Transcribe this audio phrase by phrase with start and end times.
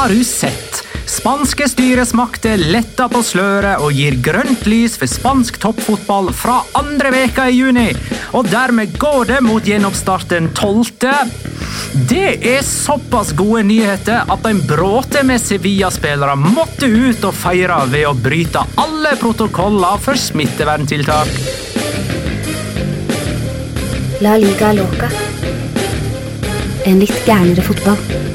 [0.00, 0.86] Har du sett?
[1.06, 7.50] Spanske styresmakter letter på sløret og gir grønt lys for spansk toppfotball fra andre veka
[7.50, 7.84] i juni.
[8.32, 10.94] Og dermed går det mot gjenoppstart den 12.
[12.08, 18.08] Det er såpass gode nyheter at en bråte med Sevilla-spillere måtte ut og feire ved
[18.08, 21.36] å bryte alle protokoller for smitteverntiltak.
[24.24, 25.12] La liga loca.
[26.88, 28.29] En litt gærnere fotball.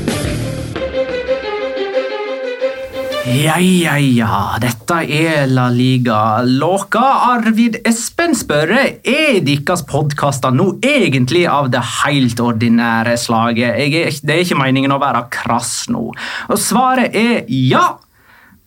[3.25, 4.39] Ja, ja, ja.
[4.61, 7.01] Dette er La Liga Låka.
[7.31, 13.81] Arvid Espen spørre, er deres podkaster nå egentlig av det helt ordinære slaget?
[13.81, 16.11] Er, det er ikke meningen å være krass nå.
[16.13, 17.95] Og svaret er ja.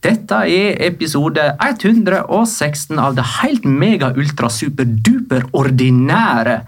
[0.02, 6.64] Dette er episode 116 av det helt mega ultra super duper ordinære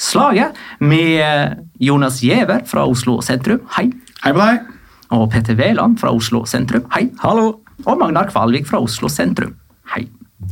[0.00, 3.66] slaget med Jonas Giæver fra Oslo sentrum.
[3.76, 3.90] Hei.
[4.24, 4.73] Hei på deg!
[5.14, 6.84] Og Petter Wæland fra Oslo sentrum.
[6.94, 7.08] Hei.
[7.22, 7.52] Hallo!
[7.86, 9.54] Og Magnar Kvalvik fra Oslo sentrum.
[9.94, 10.08] Hei.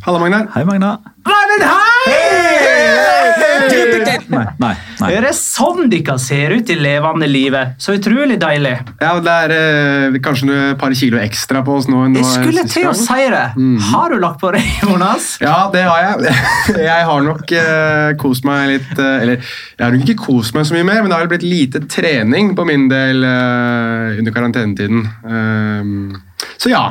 [0.07, 0.47] Hallo, Magnar.
[0.55, 1.01] Hei, Magnar.
[1.27, 2.62] Nei, men hei!
[4.33, 5.09] Nei, nei, nei.
[5.13, 7.75] Er det sånn dere ser ut i levende livet?
[7.83, 8.75] Så utrolig deilig.
[9.03, 12.05] Ja, Det er eh, kanskje et par kilo ekstra på oss nå.
[12.13, 13.45] nå Jeg det skulle til å si det.
[13.91, 15.33] Har du lagt på deg, Jonas?
[15.43, 16.35] Ja, det har jeg.
[16.93, 20.67] Jeg har nok eh, kost meg litt eh, Eller jeg har nok ikke kost meg
[20.69, 25.03] så mye mer, men det har blitt lite trening på min del eh, under karantenetiden.
[25.27, 26.13] Ehm,
[26.61, 26.85] så ja.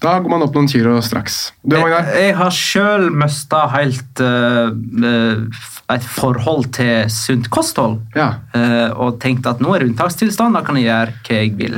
[0.00, 1.50] Da går man opp noen kilo straks.
[1.60, 2.08] Du, Magnar?
[2.16, 5.60] Jeg har sjøl mista helt eh,
[5.94, 7.98] et forhold til sunt kosthold.
[8.16, 8.32] Ja.
[8.54, 11.76] Uh, og tenkt at nå er det unntakstilstand, da kan jeg gjøre hva jeg vil.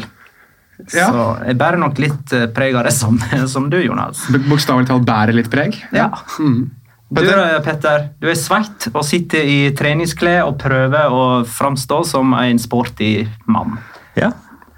[0.93, 1.09] Ja.
[1.09, 4.27] Så jeg bærer nok litt uh, preg av det samme som du, Jonas.
[4.31, 5.81] Bokstavelig talt bærer litt preg.
[5.97, 6.11] Ja.
[6.39, 6.71] Mm.
[7.13, 7.59] Du, Petter?
[7.65, 13.27] Petter, du er svett og sitter i treningsklær og prøver å framstå som en sporty
[13.53, 13.77] mann.
[14.17, 14.31] Ja,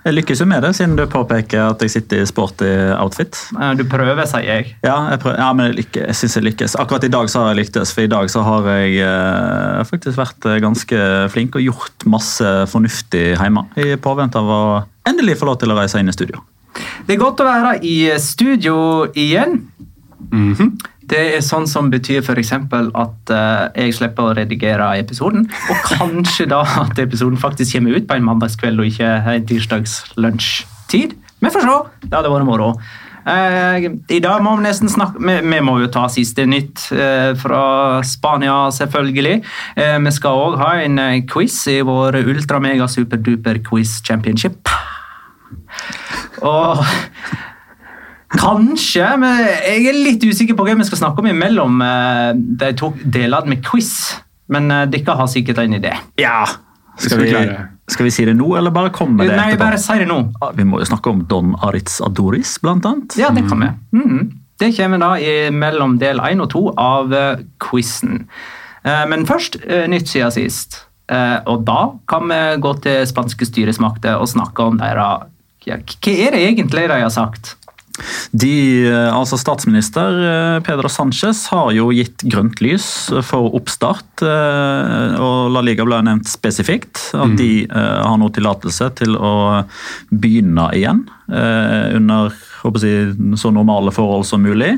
[0.04, 3.38] jeg lykkes jo med det, siden du påpeker at jeg sitter i sporty outfit.
[3.78, 4.74] Du prøver, sier jeg.
[4.84, 6.76] Ja, jeg, prøver, ja, men jeg, lykke, jeg synes jeg lykkes.
[6.82, 10.20] Akkurat i dag så har jeg lyktes, for i dag så har jeg eh, faktisk
[10.20, 13.64] vært eh, ganske flink og gjort masse fornuftig hjemme.
[13.80, 14.64] I påvente av å
[15.08, 16.44] endelig få lov til å reise inn i studio.
[17.06, 18.76] Det er godt å være i studio
[19.16, 19.62] igjen.
[21.10, 22.52] Det er sånn som betyr f.eks.
[22.54, 25.48] at uh, jeg slipper å redigere episoden.
[25.70, 30.00] Og kanskje da at episoden faktisk kommer ut på en mandagskveld og ikke en tirsdags
[30.16, 31.16] lunsjtid.
[31.44, 31.80] Vi får se.
[32.06, 32.74] Det hadde vært moro.
[33.24, 33.80] Uh,
[34.12, 37.62] I dag må vi nesten snakke Vi, vi må jo ta siste nytt uh, fra
[38.04, 39.38] Spania, selvfølgelig.
[40.04, 44.72] Vi skal òg ha en quiz i vår ultra-mega-superduper quiz championship.
[46.44, 46.84] Og
[48.34, 52.72] Kanskje, men jeg er litt usikker på hva vi skal snakke om imellom eh, de
[52.78, 53.92] to delene med quiz.
[54.52, 55.94] Men eh, dere har sikkert en idé.
[56.20, 56.42] Ja.
[56.96, 57.32] skal vi
[57.90, 59.64] skal vi si det nå, eller bare komme med det Nei, etterpå?
[59.66, 60.18] bare si det nå.
[60.56, 63.16] Vi må jo snakke om Don Aritz Adoris, blant annet.
[63.20, 63.70] Ja, det kan vi.
[63.98, 64.32] Mhm.
[64.56, 67.10] Det kommer da i mellom del én og to av
[67.60, 68.22] quizen.
[68.84, 70.82] Eh, men først eh, nytt siden sist.
[71.12, 75.28] Eh, og da kan vi gå til spanske styresmakter og snakke om deres
[75.64, 77.54] ja, Hva er det egentlig de har sagt?
[78.34, 82.86] De, eh, altså Statsminister eh, Pedro Sánchez har jo gitt grønt lys
[83.22, 84.24] for oppstart.
[84.26, 87.12] eh, og La Liga ble nevnt spesifikt.
[87.14, 89.34] At de eh, har nå tillatelse til å
[90.10, 94.74] begynne igjen under håper jeg, så normale forhold som mulig.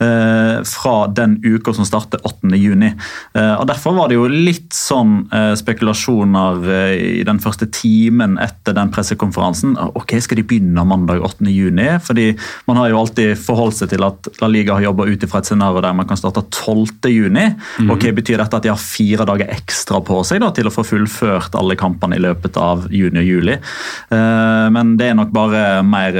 [0.00, 2.50] Eh, Fra den uka som starter 8.
[2.56, 2.92] juni.
[3.34, 6.64] Eh, og Derfor var det jo litt sånn eh, spekulasjoner
[6.94, 9.76] i den første timen etter den pressekonferansen.
[9.98, 11.48] Ok, Skal de begynne mandag 8.
[11.50, 11.88] juni?
[12.04, 12.32] Fordi
[12.66, 15.48] Man har jo alltid forholdt seg til at La Liga har jobba ut ifra et
[15.48, 17.10] scenario der man kan starte 12.
[17.10, 17.46] juni.
[17.90, 20.84] Ok, Betyr dette at de har fire dager ekstra på seg da, til å få
[20.86, 23.56] fullført alle kampene i løpet av juni og juli?
[24.10, 26.16] Men det er nok bare mer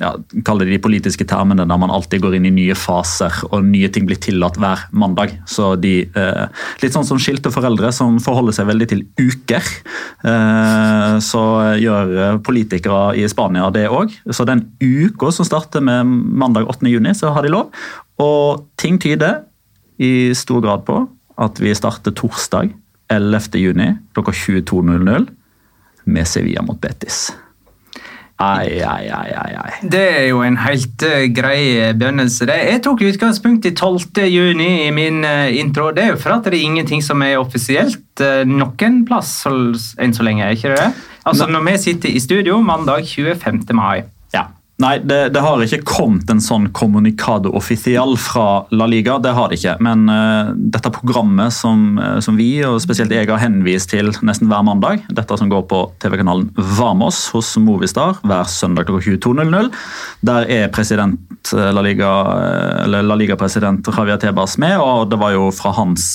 [0.00, 0.12] ja,
[0.44, 3.88] Kall det de politiske termene der man alltid går inn i nye faser og nye
[3.92, 5.34] ting blir tillatt hver mandag.
[5.48, 6.46] Så de, eh,
[6.82, 9.62] Litt sånn som skilte foreldre som forholder seg veldig til uker.
[10.24, 11.42] eh, Så
[11.80, 14.12] gjør eh, politikere i Spania det òg.
[14.30, 16.88] Så den uka som starter med mandag 8.
[16.88, 17.70] juni, så har de lov.
[18.18, 19.44] Og ting tyder
[19.98, 22.72] i stor grad på at vi starter torsdag
[23.10, 23.58] 11.
[23.60, 25.28] juni klokka 22.00
[26.06, 27.30] med Sevilla mot Betis.
[28.42, 29.70] Ai, ai, ai, ai.
[29.92, 32.46] Det er jo en helt eh, grei begynnelse.
[32.48, 32.58] det.
[32.70, 34.22] Jeg tok utgangspunkt i 12.
[34.32, 35.90] juni i min eh, intro.
[35.94, 40.24] Det er jo for at det er ingenting som er offisielt noen plass enn så
[40.26, 40.90] lenge, ikke det?
[41.24, 43.62] Altså Når vi sitter i studio mandag 25.
[43.78, 44.02] mai.
[44.80, 49.18] Nei, det, det har ikke kommet en sånn kommunikado official fra La Liga.
[49.22, 49.76] Det har det ikke.
[49.84, 54.48] Men uh, dette programmet som, eh, som vi, og spesielt jeg, har henvist til nesten
[54.50, 56.48] hver mandag, dette som går på TV-kanalen
[56.78, 59.68] Vamos hos Movistar hver søndag klokka 22.00,
[60.26, 65.20] der er president eh, La Liga, eh, eller La Liga-president Javier Tebas med, og det
[65.20, 66.08] var jo fra hans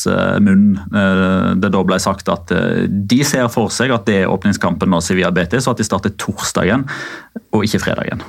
[0.44, 2.52] munn det da ble sagt at
[2.90, 6.18] de ser for seg at det er åpningskampen nå Sevilla Betis, og at de starter
[6.20, 6.88] torsdagen
[7.54, 8.26] og ikke fredagen.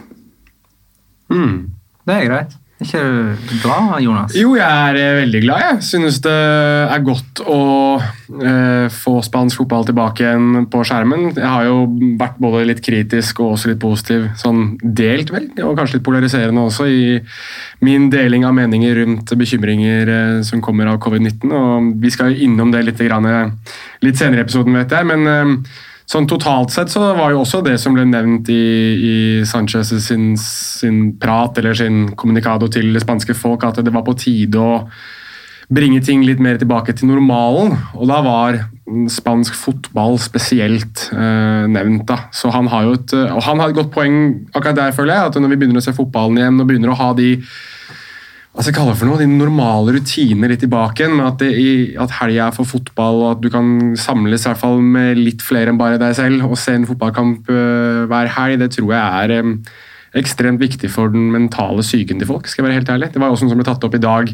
[1.28, 2.56] Det er greit.
[2.78, 4.34] Er ikke du glad, Jonas?
[4.38, 5.62] Jo, jeg er eh, veldig glad.
[5.64, 7.62] Jeg synes det er godt å
[7.98, 11.32] eh, få spansk fotball tilbake igjen på skjermen.
[11.32, 11.80] Jeg har jo
[12.20, 16.68] vært både litt kritisk og også litt positiv, sånn delt vel, og kanskje litt polariserende
[16.70, 17.18] også, i
[17.82, 21.50] min deling av meninger rundt bekymringer eh, som kommer av covid-19.
[21.50, 23.74] og Vi skal jo innom det litt, grann, eh,
[24.06, 25.10] litt senere i episoden, vet jeg.
[25.10, 25.76] men eh,
[26.08, 28.62] Sånn Totalt sett så var jo også det som ble nevnt i,
[28.96, 29.16] i
[29.48, 34.16] Sanchez sin, sin prat eller sin kommunikado til det spanske folk, at det var på
[34.16, 34.78] tide å
[35.68, 37.74] bringe ting litt mer tilbake til normalen.
[37.92, 38.56] Og da var
[39.12, 42.06] spansk fotball spesielt eh, nevnt.
[42.08, 42.22] da.
[42.32, 44.22] Så han har jo et, og han har et godt poeng
[44.54, 45.28] akkurat der, føler jeg.
[45.28, 47.34] at Når vi begynner å se fotballen igjen og begynner å ha de
[48.58, 51.20] hva skal det for noe, de normale rutiner litt tilbake igjen.
[51.22, 54.80] At, det, at helga er for fotball, og at du kan samles i hvert fall
[54.82, 58.72] med litt flere enn bare deg selv og se en fotballkamp øh, hver helg, det
[58.74, 59.36] tror jeg er
[60.16, 62.48] ekstremt viktig for den mentale psyken til folk.
[62.48, 63.10] skal jeg være helt ærlig.
[63.12, 64.32] Det var også noe som ble tatt opp i dag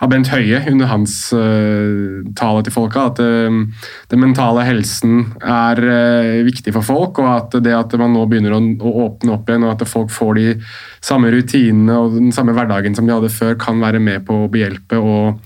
[0.00, 3.08] av Bent Høie under hans uh, tale til folka.
[3.10, 8.14] At uh, den mentale helsen er uh, viktig for folk, og at det at man
[8.14, 10.46] nå begynner å, å åpne opp igjen, og at folk får de
[11.04, 14.52] samme rutinene og den samme hverdagen som de hadde før, kan være med på å
[14.52, 15.42] behjelpe og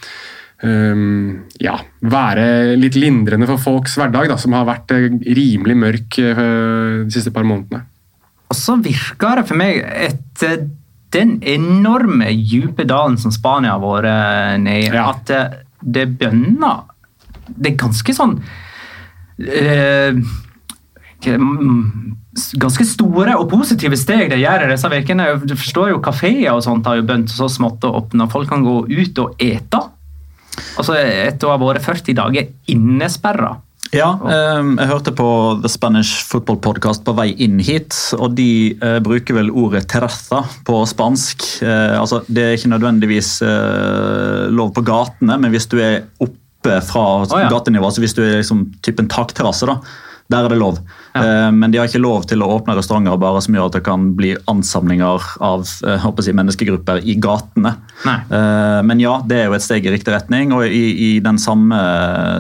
[0.61, 6.43] Um, ja, være litt lindrende for folks hverdag, da, som har vært rimelig mørk uh,
[7.07, 7.87] de siste par månedene.
[8.51, 9.81] Og så virker det for meg
[10.11, 10.65] etter
[11.15, 15.09] den enorme dype dalen som Spania har vært eh, nede i, Ja.
[15.11, 15.41] at det,
[15.83, 16.85] det bønner
[17.51, 18.37] Det er ganske sånn
[19.43, 20.15] eh,
[21.27, 21.81] mm,
[22.63, 25.25] Ganske store og positive steg de gjør i disse ukene.
[25.43, 28.29] Du forstår jo Kafeer og sånt har jo begynt så smått å åpne.
[28.31, 29.81] Folk kan gå ut og ete.
[30.79, 33.57] Altså Etter å ha vært 40 dager innesperra.
[33.91, 35.29] Ja, eh, jeg hørte på
[35.65, 40.45] The Spanish Football Podcast på vei inn hit, og de eh, bruker vel ordet terraza
[40.67, 41.47] på spansk.
[41.67, 46.79] Eh, altså, det er ikke nødvendigvis eh, lov på gatene, men hvis du er oppe
[46.87, 47.05] fra
[47.51, 49.81] gatenivå, altså hvis du er liksom typen takterrasse, da,
[50.31, 50.79] der er det lov.
[51.15, 53.85] Eh, men de har ikke lov til å åpne restauranter bare som gjør at det
[53.87, 57.51] kan bli ansamlinger av eh, håper jeg, si, menneskegrupper i gatene.
[57.51, 57.77] rettene.
[58.31, 60.53] Eh, men ja, det er jo et steg i riktig retning.
[60.57, 61.77] Og i, i den samme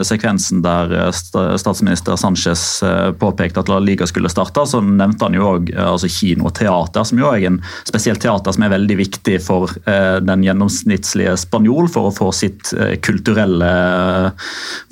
[0.07, 5.37] sekvensen der eh, statsminister Sanchez eh, påpekte at La Liga skulle starte, så nevnte han
[5.37, 8.99] jo òg altså kino og teater, som jo er en spesielt teater som er veldig
[9.01, 13.71] viktig for eh, den gjennomsnittlige spanjol for å få sitt eh, kulturelle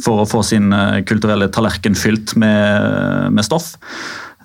[0.05, 3.68] for å få sin eh, kulturelle tallerken fylt med, med stoff.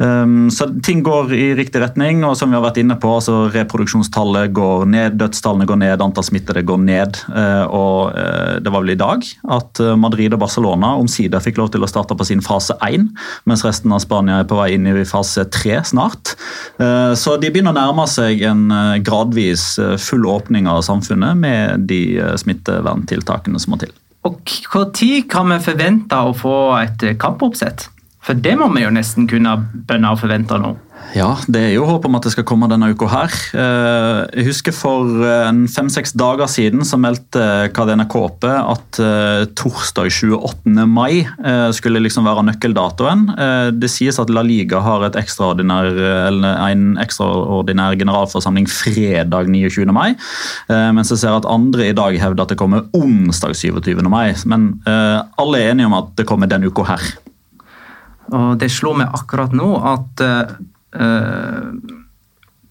[0.02, 3.44] Um, så ting går i riktig retning, og som vi har vært inne på, altså
[3.54, 7.20] reproduksjonstallet går ned, dødstallene går ned, antall smittede går ned.
[7.30, 9.28] Uh, og uh, det var vel i dag
[9.58, 13.06] at uh, Madrid og Barcelona omsider fikk lov til å starte på sin fase 1,
[13.50, 16.34] mens resten av Spania er på vei inn i fase 3 snart.
[17.20, 18.66] Så de begynner å nærme seg en
[19.06, 22.02] gradvis full åpning av samfunnet med de
[22.42, 23.94] smitteverntiltakene som må til.
[24.24, 27.90] Og når kan vi forvente å få et eh, kampoppsett?
[28.24, 30.74] For det må vi jo nesten kunne bønne og forvente nå.
[31.14, 33.34] Ja, det er jo håp om at det skal komme denne uka her.
[33.60, 37.44] Eh, Jeg husker for eh, fem-seks dager siden så meldte
[37.76, 40.72] Kadena Kåpe at eh, torsdag 28.
[40.90, 43.26] mai eh, skulle liksom være nøkkeldatoen.
[43.36, 45.92] Eh, Det sies at La Liga har ekstraordinær,
[46.72, 49.86] en ekstraordinær generalforsamling fredag 29.
[49.94, 50.14] mai,
[50.72, 54.00] eh, mens jeg ser at andre i dag hevder at det kommer onsdag 27.
[54.08, 54.32] mai.
[54.48, 57.12] Men eh, alle er enige om at det kommer denne uka her.
[58.34, 60.56] Og det slo meg akkurat nå at eh,
[60.98, 61.70] eh,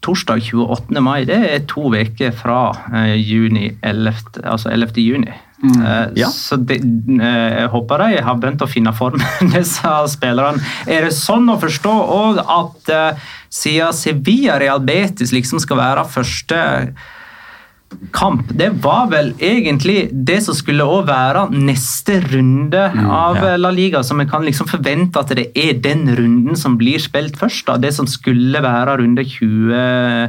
[0.03, 0.99] torsdag 28.
[1.05, 2.61] mai det er to uker fra
[2.93, 4.99] eh, juni 11, altså 11.
[5.05, 5.31] juni.
[5.63, 6.27] Eh, Ja.
[6.35, 9.23] Så det, eh, jeg håper de har begynt å finne formen,
[9.55, 10.59] disse spillerne.
[10.91, 16.09] Er det sånn å forstå òg at eh, siden Sevilla Real Betis liksom skal være
[16.11, 16.59] første
[18.13, 23.57] kamp, det var vel egentlig det som skulle også være neste runde av ja.
[23.57, 27.37] La Liga, så vi kan liksom forvente at det er den runden som blir spilt
[27.41, 27.67] først.
[27.67, 30.29] da, Det som skulle være runde 20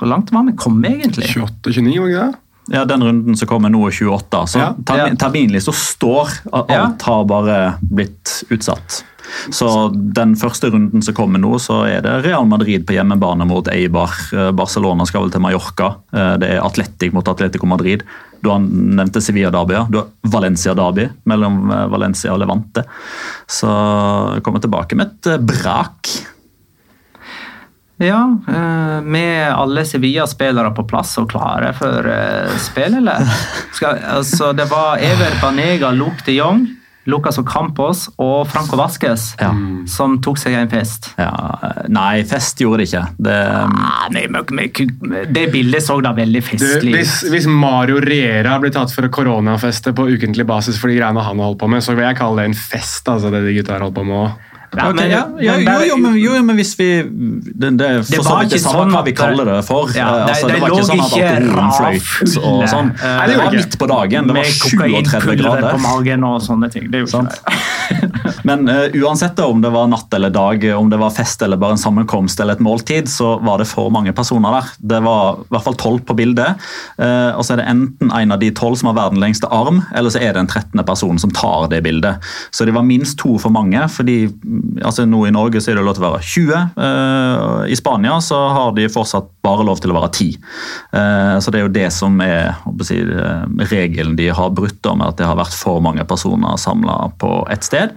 [0.00, 1.26] Hvor langt var vi kommet, egentlig?
[1.28, 2.34] 28-29, var det?
[2.72, 4.46] Ja, Den runden som kommer nå, er 28.
[4.48, 4.74] Så Ja.
[5.18, 6.86] terminlista står Alt Ja.
[7.02, 9.04] har bare blitt utsatt.
[9.50, 13.68] Så den første runden som kommer nå, så er det Real Madrid på hjemmebane mot
[13.72, 14.12] Eibar.
[14.32, 15.94] Eh, Barcelona skal vel til Mallorca.
[16.12, 18.02] Eh, Det er Atletic mot Atletico Madrid.
[18.40, 19.74] Du har nevnte Sevilla-derby.
[19.76, 19.86] ja.
[19.90, 22.84] Du har Valencia-derby mellom eh, Valencia og Levante.
[23.48, 23.68] Så
[24.34, 26.08] jeg kommer tilbake med et brak.
[28.00, 28.22] Ja,
[29.04, 32.06] med alle Sevilla-spillere på plass og klare for
[32.56, 33.26] spill, eller?
[33.76, 36.62] Skal, altså, det var Ever Banega, Luke de Jong,
[37.06, 39.50] Lucas Ocampos og Franco Vasques Ja.
[39.86, 41.14] som tok seg en fest.
[41.18, 41.30] Ja,
[41.88, 43.04] nei, fest gjorde det ikke.
[43.18, 47.30] Det, Ah, nei, men- men- det bildet så da veldig festlig hvis, ut.
[47.32, 51.38] hvis Mario Riera blir tatt for å koronafeste på ukentlig basis for de greiene han
[51.38, 53.04] har holdt på med, så vil jeg kalle det en fest.
[53.08, 54.34] altså det de gutta har holdt på med også.
[54.76, 58.44] Ja, men- ja, ja, jo, jo, men, jo, men hvis vi Det, det det var
[58.44, 59.90] det ikke sånn hva vi kaller det for.
[59.96, 62.92] Ja, Eh, altså, det, det var ikke sånn at alkoholen fløyt og sånn.
[63.02, 64.26] Nei, Det det var midt på dagen.
[64.30, 65.70] Det var med 37 kokainpulver grader.
[65.74, 66.86] på magen og sånne ting.
[66.90, 67.40] Det er jo ikke Sant.
[68.48, 71.76] Men uh, uansett om det var natt eller dag, om det var fest eller bare
[71.76, 74.70] en sammenkomst eller et måltid, så var det for mange personer der.
[74.94, 76.60] Det var i hvert fall tolv på bildet.
[77.00, 79.82] Uh, og så er det enten en av de tolv som har verdens lengste arm,
[79.94, 82.30] eller så er det en trettende person som tar det bildet.
[82.54, 83.80] Så det var minst to for mange.
[83.88, 86.66] fordi mm, altså Nå i Norge så er det lov til å være 20.
[86.76, 90.38] Uh, I Spania så har de fortsatt bare lov til å være 10.
[90.96, 94.94] Eh, så det er jo det som er si, eh, regelen de har brutt, da,
[94.94, 97.94] med at det har vært for mange personer samla på ett sted.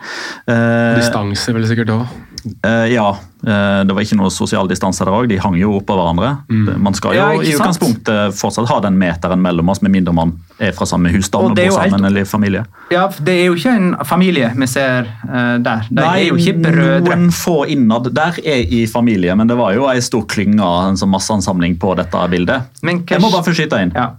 [0.47, 2.13] Eh, Distanse vel sikkert òg.
[2.43, 5.29] Eh, ja, eh, det var ikke noe sosial distanse der òg.
[5.31, 6.33] De hang jo oppå hverandre.
[6.51, 6.81] Mm.
[6.83, 10.33] Man skal jo Ja, i utgangspunktet fortsatt ha den meteren mellom oss, med mindre man
[10.59, 12.65] er fra samme husstand Og og, bor sammen eller familie.
[12.91, 15.87] Ja, det er jo ikke en familie vi ser uh, der.
[15.89, 17.15] De er jo ikke brødre.
[17.15, 20.99] noen få innad der er i familie, men det var jo ei stor klynge, en
[20.99, 22.69] sånn masseansamling på dette bildet.
[22.83, 23.95] Men Jeg må bare få skyte inn.
[23.95, 24.11] Ja.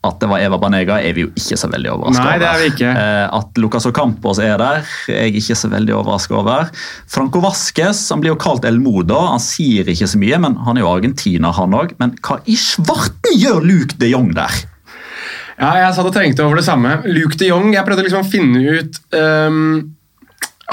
[0.00, 2.60] At det var Eva Banega er vi jo ikke så veldig overraska Nei, det er
[2.62, 2.92] vi ikke.
[2.96, 6.70] Eh, At Lucas Ocampos er der, er jeg ikke så veldig overraska over.
[7.10, 9.18] Franco Vasques han blir jo kalt El Modo.
[9.34, 11.92] Han sier ikke så mye, men han er jo argentiner, han òg.
[12.00, 14.62] Men hva i svarten gjør Luke de Jong der?
[15.60, 16.94] Ja, jeg satt og tenkte over det samme.
[17.04, 19.58] Luke de Jong, jeg prøvde liksom å finne ut um,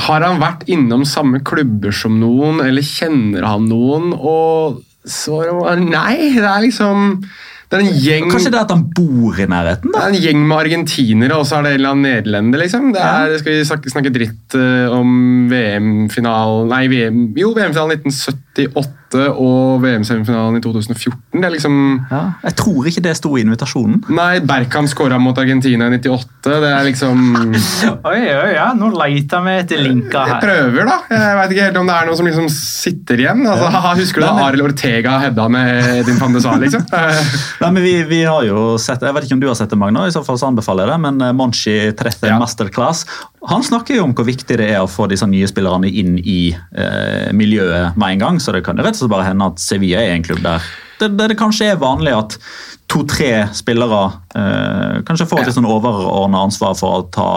[0.08, 4.14] Har han vært innom samme klubber som noen, eller kjenner han noen?
[4.16, 6.32] Og svaret var nei.
[6.38, 7.20] Det er liksom
[7.68, 9.92] Det er en gjeng Kanskje det er at han bor i nærheten?
[9.92, 10.06] da?
[10.06, 12.94] det er en gjeng med argentinere, og så er det en eller annen nederlender, liksom.
[12.96, 15.10] Det er, Skal vi snakke, snakke dritt eh, om
[15.52, 21.16] VM-finalen Nei, VM, jo, VM-finalen 1978 og VM-semifinalen i 2014.
[21.38, 21.76] Det er liksom
[22.12, 24.02] Ja, jeg tror ikke det sto i invitasjonen.
[24.10, 26.28] Nei, Berkham skåra mot Argentina i 98.
[26.48, 27.22] Det er liksom
[28.12, 30.42] Oi, oi, ja, Nå leter vi etter Jeg her.
[30.44, 30.98] prøver, da.
[31.12, 33.46] Jeg vet ikke helt om det er noe som liksom sitter igjen.
[33.48, 36.86] Altså, haha, Husker du da Arild Ortega hedda med Edin van de Sar, liksom?
[37.62, 39.80] Nei, men vi, vi har jo sett, Jeg vet ikke om du har sett det,
[39.80, 42.38] Magna, i så fall så anbefaler jeg det, men eh, Monchi 30 Ja.
[42.42, 43.06] Masterclass
[43.48, 46.50] han snakker jo om hvor viktig det er å få disse nye spillerne inn i
[46.52, 48.40] eh, miljøet med en gang.
[48.44, 50.66] Så det kan rett slett bare hende at Sevilla er en klubb der
[50.98, 52.38] det, det, det kanskje er vanlig at
[52.88, 54.04] to-tre spillere
[54.40, 57.32] eh, kanskje får et litt sånn overordna ansvar for å ta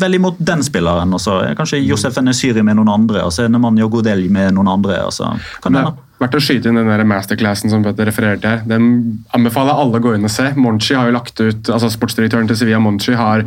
[0.00, 1.12] vel imot den spilleren.
[1.12, 4.70] og så kanskje Josef Enesyri med noen andre, og så er Nemanja Godel med noen
[4.72, 5.02] andre.
[5.04, 8.08] og så kan det Det er verdt å skyte inn den der masterclassen som Petter
[8.08, 8.64] refererte her.
[8.68, 10.50] Den anbefaler alle å gå inn og se.
[10.56, 13.44] Monchi har jo lagt ut, altså Sportsdirektøren til Sevilla Monchi har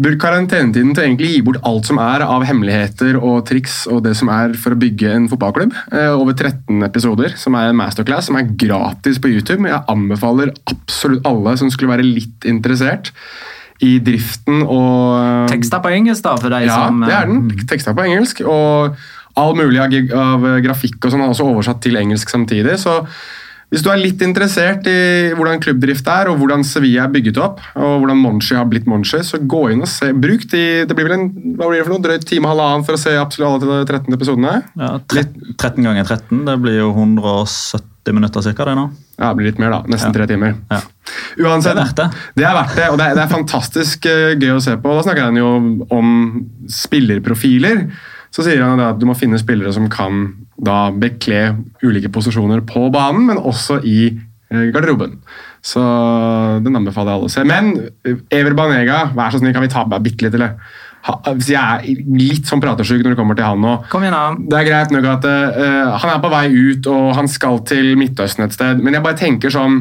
[0.00, 4.02] brukt karantenetiden til å egentlig gi bort alt som er av hemmeligheter og triks og
[4.06, 5.74] det som er for å bygge en fotballklubb.
[5.92, 9.68] Eh, over 13 episoder, som er en masterclass, som er gratis på YouTube.
[9.68, 13.12] Jeg anbefaler absolutt alle som skulle være litt interessert
[13.82, 17.66] i driften og Teksta på engelsk, da, for deg ja, som det er den.
[17.68, 18.44] Teksta på engelsk.
[18.46, 18.96] Og
[19.40, 22.78] all mulig av, av grafikk og sånn er også oversatt til engelsk samtidig.
[22.80, 23.00] Så
[23.72, 24.96] hvis du er litt interessert i
[25.32, 29.22] hvordan klubbdrift er, og hvordan Sevilla er bygget opp, og hvordan Monchi har blitt Monchi,
[29.24, 30.10] så gå inn og se.
[30.12, 32.84] Bruk de Det blir vel en hva blir det for noe, drøyt time og halvannen
[32.84, 34.52] for å se absolutt alle de 13 episodene?
[34.76, 35.24] Ja, tre-
[35.56, 38.90] 13 ganger 13, det blir jo 170 minutter cirka det nå.
[39.16, 39.82] Ja, det blir litt mer, da.
[39.88, 40.56] Nesten tre timer.
[40.72, 40.80] Ja.
[41.38, 42.06] Uansett, Det er verdt det.
[42.36, 44.96] Det er verdt det, og det er, det er fantastisk eh, gøy å se på.
[44.98, 45.50] Da snakker han jo
[45.94, 46.08] om
[46.66, 47.84] spillerprofiler.
[48.32, 50.24] Så sier han at du må finne spillere som kan
[50.56, 55.18] da bekle ulike posisjoner på banen, men også i eh, garderoben.
[55.62, 55.82] Så
[56.64, 57.44] den anbefaler jeg alle å se.
[57.46, 57.74] Men
[58.08, 60.56] eh, Ever Banega, vær så snill, kan vi ta med bitte litt, eller?
[61.02, 63.74] Hvis jeg er litt sånn pratesyk når det kommer til han nå.
[63.90, 64.38] Kom igjen, han.
[64.46, 67.96] Det er greit nok at uh, han er på vei ut, og han skal til
[67.98, 69.80] Midtøsten et sted, men jeg bare tenker sånn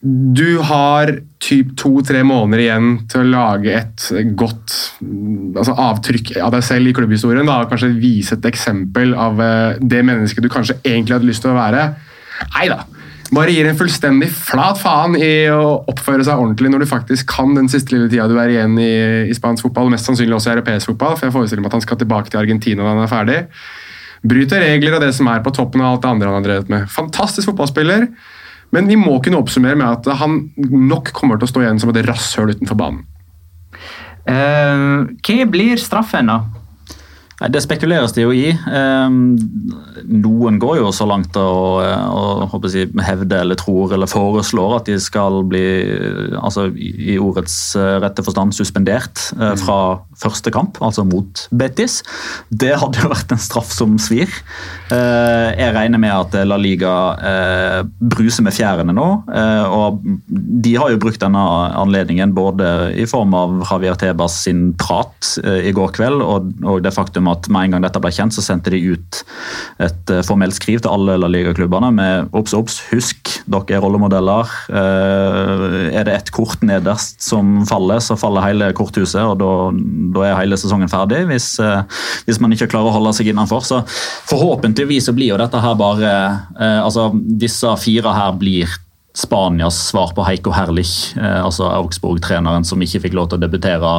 [0.00, 1.10] Du har
[1.42, 4.04] typ to-tre måneder igjen til å lage et
[4.38, 7.48] godt altså avtrykk av deg selv i klubbhistorien.
[7.48, 7.62] Da.
[7.70, 11.58] Kanskje vise et eksempel av eh, det mennesket du kanskje egentlig hadde lyst til å
[11.58, 11.88] være.
[12.54, 12.82] Nei da.
[13.34, 17.52] Bare gir en fullstendig flat faen i å oppføre seg ordentlig når du faktisk kan
[17.56, 18.92] den siste lille tida du er igjen i,
[19.28, 21.84] i spansk fotball, mest sannsynlig også i europeisk fotball, for jeg forestiller meg at han
[21.84, 23.38] skal tilbake til Argentina når han er ferdig.
[24.28, 26.72] Bryter regler og det som er på toppen av alt det andre han har drevet
[26.72, 26.88] med.
[26.90, 28.08] Fantastisk fotballspiller,
[28.74, 31.92] men vi må kunne oppsummere med at han nok kommer til å stå igjen som
[31.92, 33.04] et rasshøl utenfor banen.
[34.28, 36.42] Uh, hva blir straffen, da?
[37.38, 38.48] Nei, Det spekuleres det jo i.
[38.50, 39.18] Ehm,
[40.08, 41.44] Noen går jo så langt å,
[41.82, 45.62] å håper jeg, hevde eller tror eller foreslår at de skal bli
[46.38, 49.78] altså i ordets eh, rette forstand suspendert eh, fra
[50.18, 52.00] første kamp, altså mot Betis.
[52.50, 54.30] Det hadde jo vært en straff som svir.
[54.90, 59.06] Eh, Jeg regner med at La Liga eh, bruser med fjærene nå.
[59.30, 61.44] eh, og De har jo brukt denne
[61.78, 66.94] anledningen både i form av Javier Tebas sin prat eh, i går kveld, og det
[66.96, 69.20] faktum at med en gang dette ble kjent, så sendte de ut
[69.84, 74.50] et eh, formelt skriv til alle La med obs, obs, husk, dere er rollemodeller.
[74.68, 80.38] Eh, Er det ett kort nederst som faller, så faller hele korthuset, og da, er
[80.40, 81.24] hele sesongen ferdig.
[81.30, 81.82] Hvis, eh,
[82.26, 83.64] hvis man ikke klarer å holde seg innenfor.
[83.64, 83.82] Så
[84.30, 86.08] forhåpentligvis så blir jo dette her bare
[86.58, 88.70] Altså, disse fire her blir
[89.18, 93.94] Spanias svar på Heiko Herlich, eh, altså Augsburg-treneren som ikke fikk lov til å debutere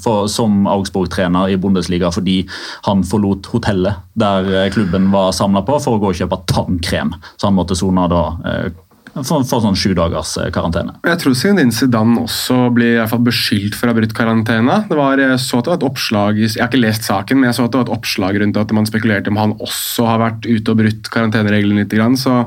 [0.00, 2.44] for, som Augsburg-trener i Bundesliga fordi
[2.86, 7.14] han forlot hotellet der eh, klubben var samla på for å gå og kjøpe tannkrem.
[7.36, 8.70] Så han måtte sone da eh,
[9.14, 10.96] for, sånn sju dagers eh, karantene.
[11.06, 14.80] Jeg tror Zinedine Zidane også blir i hvert fall beskyldt for å ha brutt karantena.
[14.90, 17.50] Det var, jeg så at det var et oppslag, jeg har ikke lest saken, men
[17.50, 20.22] jeg så at det var et oppslag rundt at man spekulerte om han også har
[20.22, 21.98] vært ute og brutt karantenereglene litt.
[22.20, 22.44] Så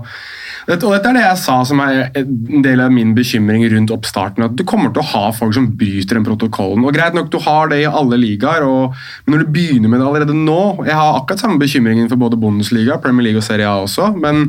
[0.64, 4.46] og dette er det jeg sa som er en del av min bekymring rundt oppstarten.
[4.46, 6.86] At du kommer til å ha folk som bryter den protokollen.
[6.88, 10.08] Og greit nok, du har det i alle ligaer, men når du begynner med det
[10.08, 13.84] allerede nå Jeg har akkurat samme bekymringen for både Bundesliga, Premier League og Serie A
[13.84, 14.48] også, men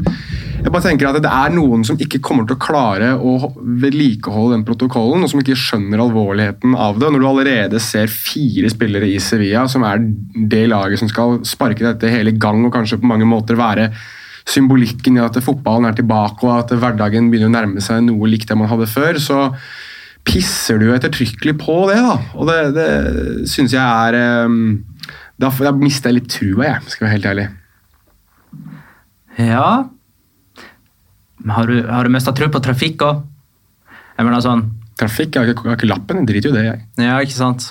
[0.65, 3.51] jeg bare tenker at det er noen som ikke kommer til å klare å
[3.83, 7.11] vedlikeholde den protokollen, og som ikke skjønner alvorligheten av det.
[7.13, 10.03] Når du allerede ser fire spillere i Sevilla, som er
[10.51, 13.91] det laget som skal sparke dette hele gang, og kanskje på mange måter være
[14.51, 18.51] symbolikken i at fotballen er tilbake, og at hverdagen begynner å nærme seg noe likt
[18.51, 19.49] det man hadde før, så
[20.25, 22.01] pisser du ettertrykkelig på det.
[22.05, 22.19] da.
[22.37, 22.89] Og det, det
[23.51, 24.81] syns jeg er um,
[25.41, 27.51] Da, mister jeg litt trua, jeg, skal jeg være helt ærlig.
[29.35, 29.69] Ja
[31.51, 33.23] Har du, har du mista tro på trafikk òg?
[34.15, 36.61] Jeg mener sånn Trafikk, jeg har ikke, jeg har ikke lappen, jeg driter jo det,
[36.69, 36.83] jeg.
[37.03, 37.65] Ja, ikke sant?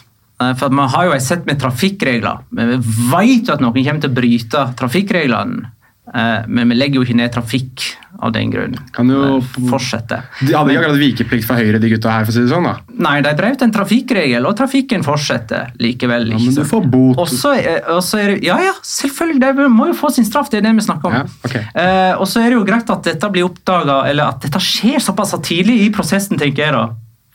[0.59, 4.03] For Man har jo et sett med trafikkregler, men vi vet jo at noen kommer
[4.03, 5.69] til å bryte trafikkreglene.
[6.11, 7.83] Eh, men vi legger jo ikke ned trafikk
[8.23, 8.73] av den grunn.
[8.95, 9.37] Kan jo
[9.69, 10.17] Fortsette.
[10.43, 12.67] De hadde ikke akkurat vikeplikt for Høyre, de gutta her, for å si det sånn.
[12.67, 12.73] da.
[13.05, 16.27] Nei, de drev til en trafikkregel, og trafikken fortsetter likevel.
[16.33, 17.17] Ja, men du får bot.
[17.23, 17.53] Også,
[17.95, 19.39] også er- ja, ja, selvfølgelig.
[19.57, 21.13] De må jo få sin straff, det er det vi snakker om.
[21.13, 21.63] Ja, okay.
[21.73, 24.99] eh, og så er det jo greit at dette blir oppdaga, eller at dette skjer
[24.99, 26.89] såpass tidlig i prosessen, tenker jeg da.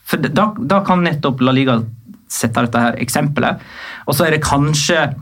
[0.04, 1.80] For da, da kan nettopp La Liga
[2.28, 3.60] sette dette her eksempelet.
[4.06, 5.14] Og så er det kanskje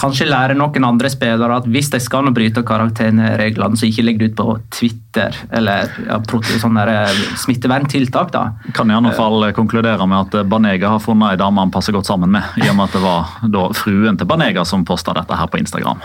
[0.00, 4.20] Kanskje lære noen andre spillere at hvis de skal nå bryte karantenereglene, så ikke legg
[4.20, 6.18] det ut på Twitter eller ja,
[6.62, 8.32] sånne eh, smitteverntiltak.
[8.32, 8.44] da.
[8.76, 12.08] Kan i alle fall konkludere med at Banega har funnet ei dame han passer godt
[12.08, 15.36] sammen med, i og med at det var da fruen til Banega som posta dette
[15.36, 16.02] her på Instagram.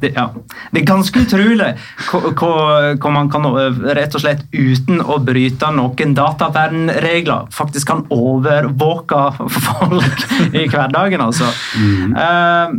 [0.00, 0.26] Det, ja.
[0.72, 1.70] det er ganske utrolig
[2.10, 8.04] hva- hva man kan øh, rett og slett uten å bryte noen datavernregler faktisk kan
[8.12, 11.20] overvåke folk i hverdagen.
[11.24, 11.48] altså.
[11.76, 12.76] Eh,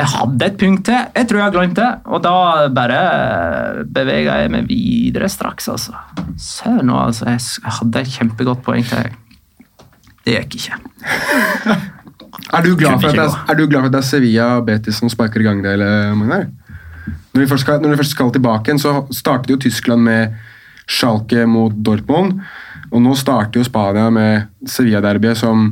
[0.00, 2.34] jeg hadde et punkt til, jeg tror jeg har glemt det, og da
[2.72, 3.00] bare
[3.84, 5.68] beveger jeg meg videre straks.
[5.68, 5.92] altså.
[6.40, 9.10] Søren, nå, altså, jeg hadde et kjempegodt poeng til.
[10.24, 10.78] Det gikk ikke.
[12.52, 14.66] Er du, glad for at det er, er du glad for det er Sevilla og
[14.68, 15.74] Betis som sparker i gang det?
[15.78, 16.48] eller, Magnar?
[17.34, 20.34] Når vi, skal, når vi først skal tilbake igjen, så startet jo Tyskland med
[20.90, 22.40] Schalke mot Dortmund.
[22.90, 25.70] Og nå starter jo Spania med Sevilla-derbyet, som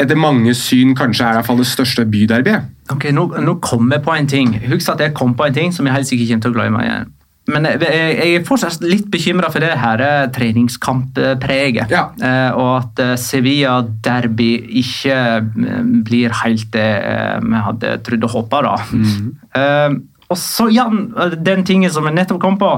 [0.00, 2.68] etter mange syn kanskje er i hvert fall det største byderbyet.
[2.90, 4.54] Ok, nå, nå kom jeg på en ting.
[4.70, 6.84] Husk at jeg kom på en ting som jeg helt sikkert kommer til å glemme
[6.86, 7.10] igjen.
[7.50, 11.92] Men jeg, er fortsatt litt bekymra for det her eh, treningskamppreget.
[11.92, 12.04] Ja.
[12.16, 14.50] Eh, og at eh, Sevilla-derby
[14.82, 18.76] ikke eh, blir helt det eh, vi hadde trodd og håpa, da.
[18.90, 19.96] Mm.
[20.30, 21.08] og så, Jan,
[21.42, 22.70] den tingen som vi nettopp kom på.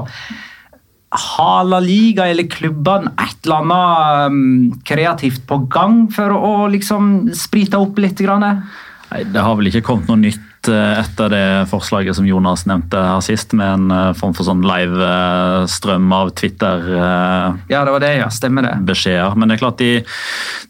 [1.13, 7.29] Har La Liga eller klubbene et eller annet um, kreativt på gang for å liksom
[7.37, 8.17] sprite opp litt?
[8.23, 8.63] Grann?
[9.11, 13.21] Nei, Det har vel ikke kommet noe nytt etter det forslaget som Jonas nevnte her
[13.25, 17.59] sist, med en eh, form for sånn live-strøm av Twitter-beskjeder.
[17.71, 18.29] Ja, det var det, ja.
[18.33, 18.73] Stemmer det.
[19.35, 19.91] Men det er klart de,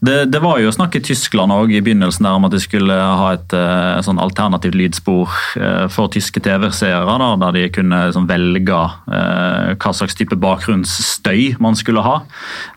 [0.03, 2.97] det, det var jo snakk i Tyskland også, i begynnelsen der om at de skulle
[2.97, 8.81] ha et eh, sånn alternativt lydspor eh, for tyske TV-seere, der de kunne sånn, velge
[9.13, 12.19] eh, hva slags type bakgrunnsstøy man skulle ha.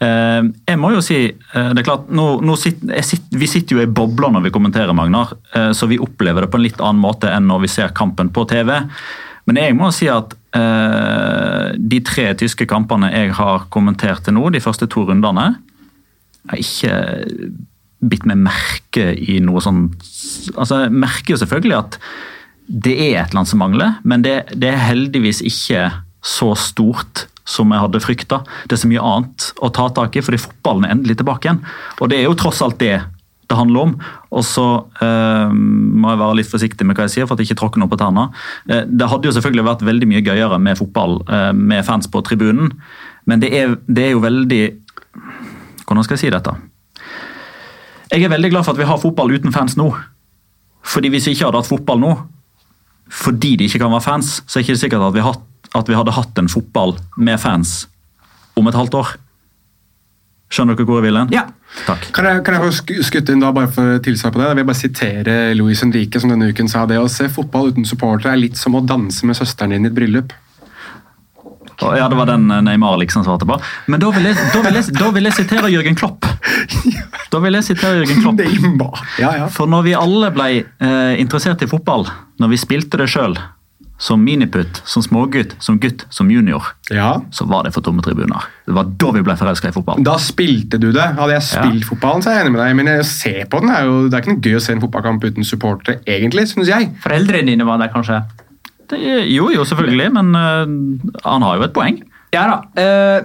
[0.04, 3.76] Eh, jeg må jo si, eh, det er klart, nå, nå sitter, sitter, Vi sitter
[3.76, 6.80] jo i bobler når vi kommenterer, Magnar, eh, så vi opplever det på en litt
[6.80, 8.72] annen måte enn når vi ser kampen på TV.
[9.46, 14.48] Men jeg må si at eh, de tre tyske kampene jeg har kommentert til nå,
[14.50, 15.52] de første to rundene,
[16.46, 16.96] har ikke
[18.06, 19.86] bitt meg merke i noe sånn
[20.54, 21.96] Altså, Jeg merker jo selvfølgelig at
[22.66, 25.84] det er et eller annet som mangler, men det, det er heldigvis ikke
[26.26, 28.40] så stort som jeg hadde frykta.
[28.66, 31.60] Det er så mye annet å ta tak i, fordi fotballen er endelig tilbake igjen.
[32.02, 32.96] Og det er jo tross alt det
[33.46, 33.94] det handler om.
[34.34, 34.66] Og så
[35.02, 37.82] eh, må jeg være litt forsiktig med hva jeg sier, for at jeg ikke tråkker
[37.82, 38.28] noe på tærne.
[38.70, 42.22] Eh, det hadde jo selvfølgelig vært veldig mye gøyere med fotball eh, med fans på
[42.26, 42.72] tribunen,
[43.26, 44.64] men det er, det er jo veldig
[45.86, 46.52] Hvordan skal jeg si dette?
[48.10, 49.86] Jeg er veldig glad for at vi har fotball uten fans nå.
[50.86, 52.10] Fordi Hvis vi ikke hadde hatt fotball nå,
[53.06, 55.44] fordi det ikke kan være fans, så er det ikke sikkert at vi, hatt,
[55.78, 57.84] at vi hadde hatt en fotball med fans
[58.58, 59.14] om et halvt år.
[60.56, 61.30] Skjønner dere hvor jeg vil hen?
[61.34, 61.42] Ja.
[61.84, 62.06] Takk.
[62.16, 64.46] Kan jeg, kan jeg få sk- skutte inn da, bare for tilsvar på det?
[64.48, 66.96] Jeg vil bare sitere Louis Henrique, som denne uken sa det.
[67.02, 69.96] Å se fotball uten supportere er litt som å danse med søsteren din i et
[69.98, 70.32] bryllup.
[71.82, 73.58] Ja, Det var den eh, Neymar liksom svarte på.
[73.92, 76.24] Men da vil jeg, da vil jeg, da vil jeg sitere Jørgen Klopp.
[77.34, 78.38] Da vil jeg sitere Jørgen Klopp.
[78.40, 79.00] Neymar.
[79.20, 79.46] Ja, ja.
[79.52, 82.06] For når vi alle ble eh, interessert i fotball,
[82.40, 83.34] når vi spilte det sjøl,
[83.98, 87.14] som miniputt, som smågutt, som gutt, som junior, ja.
[87.32, 88.44] så var det for tomme tribuner.
[88.68, 90.02] Det var da vi ble forelska i fotball.
[90.04, 91.06] Da spilte du det.
[91.16, 92.74] Hadde jeg spilt fotballen, så er jeg enig med deg.
[92.80, 94.82] Men å se på den er jo, det er ikke noe gøy å se en
[94.84, 96.90] fotballkamp uten supportere, egentlig, syns jeg.
[97.04, 98.20] Foreldrene dine var der, kanskje?
[98.90, 99.00] Det,
[99.32, 102.02] jo, jo, selvfølgelig, men uh, han har jo et poeng.
[102.34, 102.56] Ja da.
[102.82, 103.24] eh,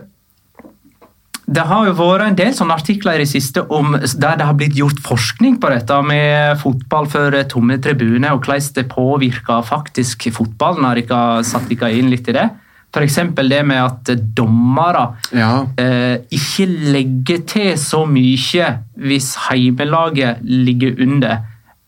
[1.52, 4.56] det har jo vært en del sånne artikler i det siste om, der det har
[4.58, 10.30] blitt gjort forskning på dette med fotball for tomme tribuner, og hvordan det påvirker faktisk
[10.36, 10.88] fotballen.
[10.88, 12.48] Har dere satt dere inn litt i det?
[12.92, 13.20] F.eks.
[13.48, 15.66] det med at dommere Ja.
[15.80, 18.68] eh, ikke legger til så mye
[19.00, 21.38] hvis heimelaget ligger under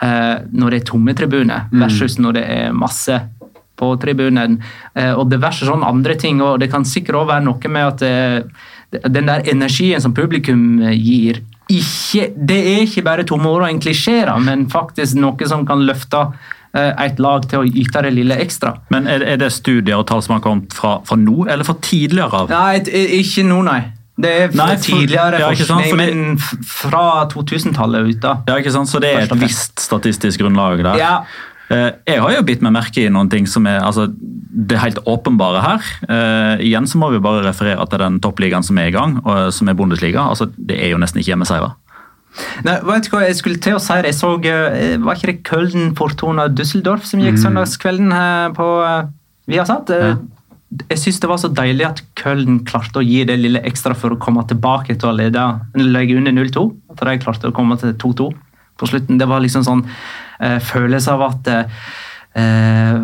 [0.02, 3.20] eh, når det er tomme tribuner, versus når det er masse
[3.76, 4.60] på tribunen.
[4.96, 6.42] Eh, og diverse sånne andre ting.
[6.42, 8.44] og Det kan sikkert også være noe med at eh,
[9.10, 13.70] den der energien som publikum eh, gir ikke, Det er ikke bare tomme ord og
[13.72, 16.20] en klisjé, men faktisk noe som kan løfte
[16.76, 18.76] eh, et lag til å yte det lille ekstra.
[18.92, 22.44] Men er, det studier og tall som har kommet fra, fra nå, eller fra tidligere
[22.44, 22.52] av?
[22.52, 22.84] Nei,
[23.22, 23.80] ikke nå, nei.
[24.14, 26.38] Det er fra Nei, tidligere ja, forskning, fordi- men
[26.70, 28.20] fra 2000-tallet ut.
[28.22, 28.36] da.
[28.46, 28.92] Ja, ikke sant?
[28.92, 30.98] Så det er et og visst statistisk grunnlag der.
[31.00, 34.82] Ja, Eh, Jeg har jo bitt meg merke i noen ting som er altså, det
[34.82, 35.88] helt åpenbare her.
[36.06, 39.48] Uh, igjen så må vi bare referere til den toppligaen som er i gang, og,
[39.56, 40.28] som er Bundesliga.
[40.28, 41.72] Altså, det er jo nesten ikke hjemmeseiere.
[42.66, 43.96] Nei, vet du hva jeg skulle til å si?
[44.08, 49.10] Jeg så, eh, Var ikke det Köln Fortuna Düsseldorf som gikk søndagskvelden eh, på eh,
[49.52, 49.94] Viasat?
[49.94, 50.16] Ja.
[50.90, 54.16] Jeg syns det var så deilig at Köln klarte å gi det lille ekstra for
[54.16, 55.44] å komme tilbake til å lede
[55.78, 56.66] legge under 0-2.
[56.96, 58.32] At de klarte å komme til 2-2
[58.80, 59.20] på slutten.
[59.22, 59.86] Det var liksom sånn
[60.40, 61.84] eh, følelse av at eh,
[62.40, 62.96] eh,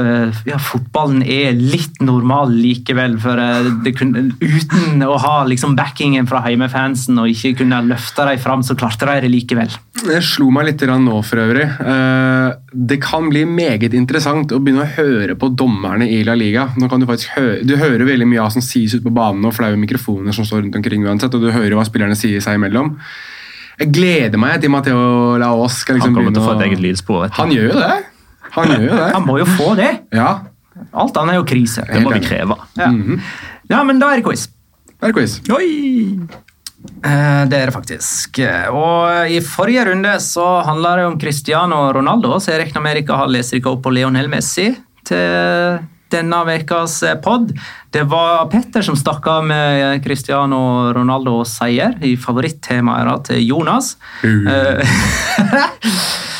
[0.00, 3.18] eh, ja, fotballen er litt normal likevel.
[3.20, 3.42] For
[3.98, 8.76] kunne, uten å ha liksom backingen fra heimefansen og ikke kunne løfte dem fram, så
[8.78, 9.76] klarte de det likevel.
[10.00, 11.66] Det slo meg litt nå for øvrig.
[12.72, 16.70] Det kan bli meget interessant å begynne å høre på dommerne i La Liga.
[16.80, 19.44] Nå kan Du faktisk høre, du hører veldig mye av som sies ute på banen
[19.44, 22.56] og flaue mikrofoner som står rundt omkring uansett, og du hører hva spillerne sier seg
[22.56, 22.94] imellom.
[23.80, 25.02] Jeg gleder meg til Matheo
[25.40, 27.28] Laos skal liksom Han kommer til å få et eget lydspor.
[27.38, 27.98] Han gjør jo det.
[28.56, 29.10] Han gjør jo det.
[29.16, 29.90] Han må jo få det.
[30.16, 30.30] Ja,
[30.96, 31.84] Alt annet er jo krise.
[31.88, 32.56] Det må vi kreve.
[32.78, 32.88] Ja,
[33.72, 34.46] ja men da er det quiz.
[34.96, 35.36] Da er det quiz.
[35.52, 35.68] Oi!
[36.80, 38.40] Det er det faktisk.
[38.72, 43.18] Og I forrige runde så handla det om Cristiano Ronaldo, så jeg regner med dere
[43.20, 44.70] har lest dere opp på Lionel Messi
[45.08, 45.80] til
[46.12, 47.52] denne ukas pod.
[47.90, 53.96] Det var Petter som stakk av med Cristiano Ronaldo og seier i favorittemaet til Jonas.
[54.24, 54.84] Eh,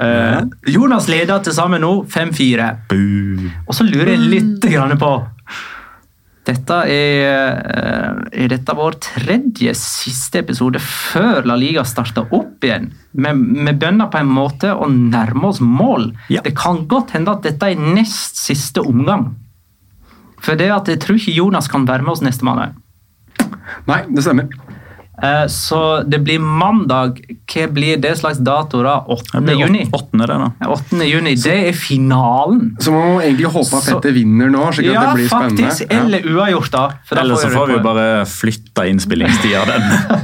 [0.00, 0.40] Eh,
[0.72, 2.68] Jonas leder til sammen nå 5-4.
[3.66, 4.68] Og så lurer jeg litt
[5.00, 5.10] på
[6.46, 12.92] dette er, eh, er dette vår tredje siste episode før La Liga starter opp igjen.
[13.12, 16.12] Vi vi begynner på en måte å nærme oss mål.
[16.30, 16.42] Ja.
[16.42, 19.34] Det kan godt hende at dette er nest siste omgang.
[20.38, 22.76] For det at jeg tror ikke Jonas kan være med oss neste mandag.
[23.86, 24.46] Nei, det stemmer.
[25.22, 27.20] Eh, Så det blir mandag.
[27.48, 28.98] Hva blir det slags dato da?
[29.08, 29.40] 8.
[29.56, 29.86] Juni?
[29.92, 30.18] 8.
[30.26, 30.48] det, da.
[30.68, 31.00] 8.
[31.08, 32.76] juni, Det er finalen.
[32.80, 35.70] Så man må egentlig håpe at Petter vinner nå, slik at Ja, det blir spennende.
[35.70, 35.94] faktisk.
[35.96, 36.84] Eller uavgjort, da.
[37.06, 39.82] for da Eller så får vi bare flytte innspillingstida den.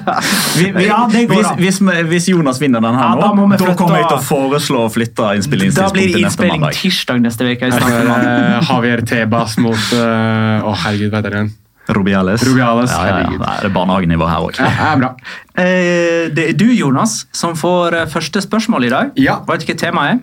[0.58, 1.56] Vi- vi- Ja, det går hvis, an.
[1.58, 4.84] hvis, hvis Jonas vinner den her Ja, nå, da da kommer jeg til å foreslå
[4.86, 7.72] å flytte Da blir det innspilling tirsdag neste uke.
[7.72, 11.52] Her, har vi Tebas mot eh, Å, herregud, hva heter den?
[11.88, 12.42] Rubiales.
[12.46, 13.30] Rubiales, Ja, ja, ja.
[13.60, 14.54] det er barnehagenivå her òg.
[14.60, 15.14] Ja, det er.
[15.58, 19.10] Eh, Det er du, Jonas, som får eh, første spørsmål i dag.
[19.16, 19.40] Ja.
[19.48, 20.18] Vet du hva temaet er?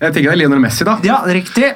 [0.00, 0.98] Jeg tenker det er Lionel Messi, da.
[1.02, 1.72] Ja, riktig.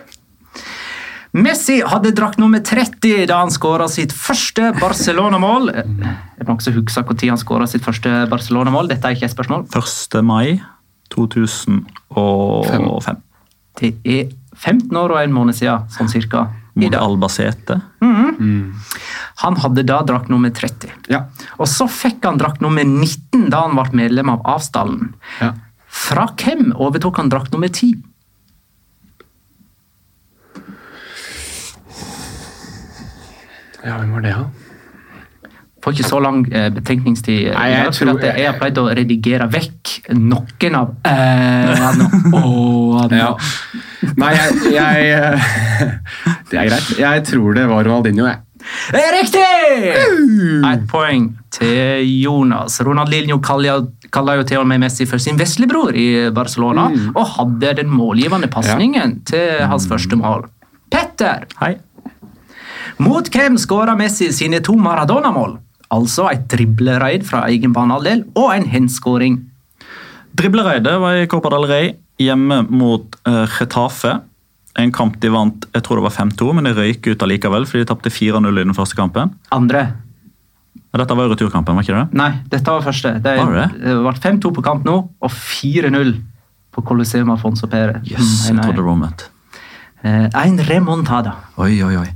[1.32, 5.68] Messi hadde drakt nummer 30 da han skåra sitt første Barcelona-mål.
[5.70, 5.84] Eh,
[6.40, 8.88] Er det noen som husker når han skåra sitt første Barcelona-mål?
[8.88, 9.66] Dette er ikke et spørsmål.
[9.74, 10.22] 1.
[10.24, 10.60] mai
[11.10, 13.16] 2005.
[13.80, 16.46] Det er 15 år og en måned siden, sånn cirka.
[16.80, 17.02] I Mot dag.
[18.40, 18.74] Mm.
[19.42, 20.90] Han hadde da drakt nummer 30.
[21.12, 21.24] Ja.
[21.58, 25.12] Og så fikk han drakt nummer 19 da han ble medlem av avstallen.
[25.40, 25.52] Ja.
[25.90, 27.94] Fra hvem overtok han drakt nummer 10?
[33.84, 34.48] ja, hvem var det, da?
[35.80, 37.46] Får ikke så lang eh, betenkningstid.
[37.48, 41.86] eh, Nei, jeg tror- at jeg har pleid å redigere vekk noen av eh,
[42.36, 43.30] Åh, Ja.
[44.16, 45.50] Nei, jeg, jeg eh,
[46.50, 46.94] Det er greit.
[47.00, 48.40] Jeg tror det var Ronaldinho, jeg.
[48.90, 49.44] Det er riktig!
[50.68, 52.80] Et poeng til Jonas.
[52.84, 57.92] Ronaldinho kaller jo til og med Messi for sin veslebror i Barcelona, og hadde den
[57.92, 60.46] målgivende pasningen til hans første mål.
[60.92, 61.46] Petter!
[61.62, 61.76] Hei.
[63.00, 65.56] Mot hvem skåra Messi sine to Maradona-mål?
[65.90, 69.40] Altså et driblereid fra egen banehalvdel og en henskåring.
[70.36, 74.18] Driblereidet var i Copa del Rey hjemme mot uh, Getafe.
[74.78, 77.82] En kamp de vant jeg tror det var 5-2, men de røyk ut allikevel fordi
[77.82, 79.32] de tapte 4-0 i den første kampen.
[79.52, 79.86] Andre.
[80.94, 82.06] Dette var jo returkampen, var ikke det?
[82.18, 83.12] Nei, dette var første.
[83.22, 83.66] Det, Var det?
[83.82, 86.14] det ble 5-2 på kamp nå, og 4-0
[86.74, 88.00] på Colosseum Afonso Pere.
[88.06, 89.24] Jøss, Mm, jeg trodde det var omvendt.
[90.02, 91.34] Eh, En remontada.
[91.58, 92.08] Oi, oi, oi.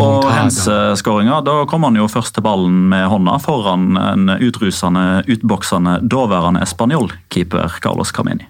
[0.00, 6.00] Og hens-skåringa, da kom han jo først til ballen med hånda foran en utrusende, utboksende
[6.10, 8.48] daværende spanjol-keeper Carlos Camini.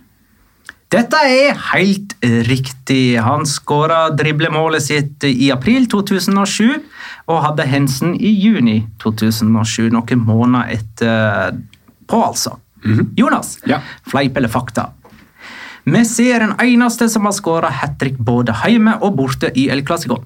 [0.90, 2.16] Dette er helt
[2.48, 3.14] riktig.
[3.22, 6.80] Han skåra driblemålet sitt i april 2007
[7.30, 11.60] og hadde hensen i juni 2007, noen måneder etter
[12.10, 12.56] på, altså.
[13.16, 13.78] Jonas, Ja.
[14.08, 14.88] fleip eller fakta?
[15.86, 19.82] Messi er den eneste som har skåra hat trick både hjemme og borte i El
[19.82, 20.24] Clásico.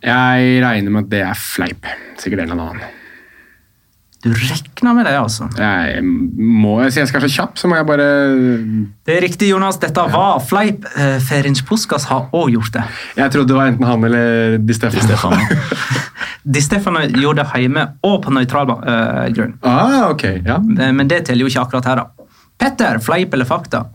[0.00, 1.88] Jeg regner med at det er fleip.
[2.20, 2.99] Sikkert en eller annen.
[4.20, 5.46] Du regner med det, altså.
[5.56, 8.08] Jeg må, Hvis jeg skal så kjapp, så må jeg bare
[9.06, 9.78] Det er riktig, Jonas.
[9.80, 10.84] Dette var fleip.
[10.92, 12.82] Eh, Ferenc Puskas har òg gjort det.
[13.16, 15.06] Jeg trodde det var enten han eller Di Stefano.
[15.06, 15.40] Stefano.
[16.56, 19.56] Di Stefano gjorde det hjemme og på nøytral uh, grunn.
[19.64, 20.60] Ah, ok, ja.
[20.60, 22.28] Eh, Men det teller jo ikke akkurat her, da.
[22.60, 23.86] Petter, fleip eller fakta?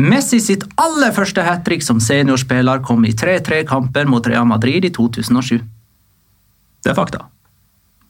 [0.00, 4.90] Messi sitt aller første hat trick som seniorspiller kom i 3-3-kampen mot Real Madrid i
[4.90, 5.60] 2007.
[6.84, 7.26] Det er fakta.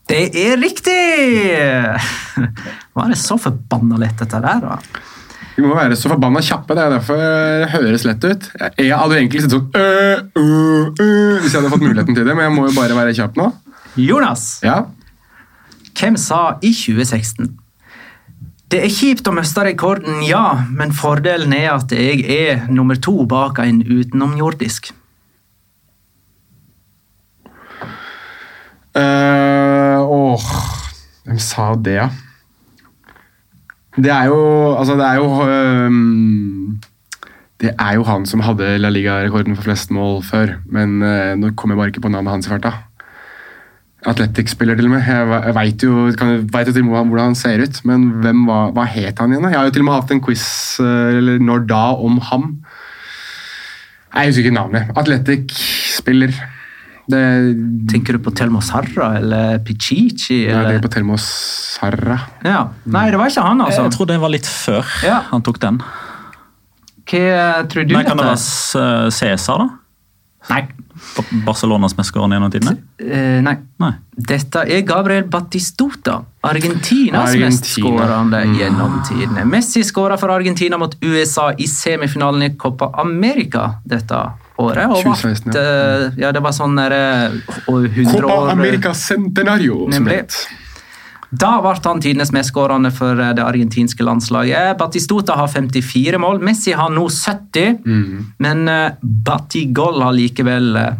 [0.08, 1.00] Det er riktig!
[2.94, 4.60] Var det så forbanna lett, dette der?
[4.64, 4.76] da?
[5.54, 6.74] Vi må være så forbanna kjappe.
[6.76, 8.48] Det er derfor det høres lett ut.
[8.82, 12.34] Jeg hadde egentlig sittet sånn øh, øh, øh, hvis jeg hadde fått muligheten til det,
[12.34, 13.48] men jeg må jo bare være kjapp nå.
[14.02, 14.80] Jonas, Ja.
[15.94, 17.52] hvem sa i 2016
[18.72, 23.22] Det er kjipt å miste rekorden, ja, men fordelen er at jeg er nummer to
[23.30, 24.90] bak en utenomjordisk.
[28.94, 30.44] Eh, åh,
[31.26, 32.08] hvem sa det, ja?
[33.94, 34.38] Det er jo
[34.74, 36.80] Altså, det er jo um,
[37.62, 41.54] Det er jo han som hadde La Liga-rekorden for flest mål før, men uh, nå
[41.54, 42.72] kommer jeg bare ikke på navnet hans i farta.
[44.04, 45.06] Atletic-spiller, til og med.
[45.08, 48.74] Jeg, veit jo, vet jo til og med hvordan han ser ut, men hvem var,
[48.76, 49.46] hva het han igjen?
[49.46, 49.52] da?
[49.54, 50.44] Jeg har jo til og med hatt en quiz
[50.84, 52.50] øh, eller når da om ham.
[54.14, 54.92] Jeg husker ikke navnet.
[55.00, 56.36] Atletic-spiller.
[57.10, 57.20] Det
[57.90, 60.44] Tenker du på Telmo Harra eller Pichichi?
[60.48, 61.18] Ja, det er på Telmo
[61.82, 62.18] Harra.
[62.44, 62.62] Ja.
[62.86, 63.82] Nei, det var ikke han, altså.
[63.84, 65.20] Jeg tror det var litt før Ja.
[65.30, 65.82] han tok den.
[67.04, 69.68] Hva tror du Nei, Kan det være eh, Cæsar, da?
[70.54, 70.62] Nei.
[71.16, 72.76] Ba- Barcelonas mestskårer gjennom tidene?
[73.02, 73.54] Uh, nei.
[73.82, 73.90] Nei.
[74.30, 76.20] Dette er Gabriel Batistota.
[76.46, 77.50] Argentinas Argentina.
[77.50, 79.44] mestskårende gjennom tidene.
[79.48, 84.22] Messi skåra for Argentina mot USA i semifinalen i Copa America dette
[84.62, 84.84] året.
[84.88, 87.38] Og 2016, vart, eh, ja, det var sånn der, eh,
[87.70, 90.38] og 100 Copa år America Centenario, som det het.
[91.34, 94.76] Da ble han tidenes mestskårende for eh, det argentinske landslaget.
[94.78, 97.80] Batistota har 54 mål, Messi har nå 70.
[98.38, 98.68] Men
[99.02, 100.92] Batigol har likevel eh,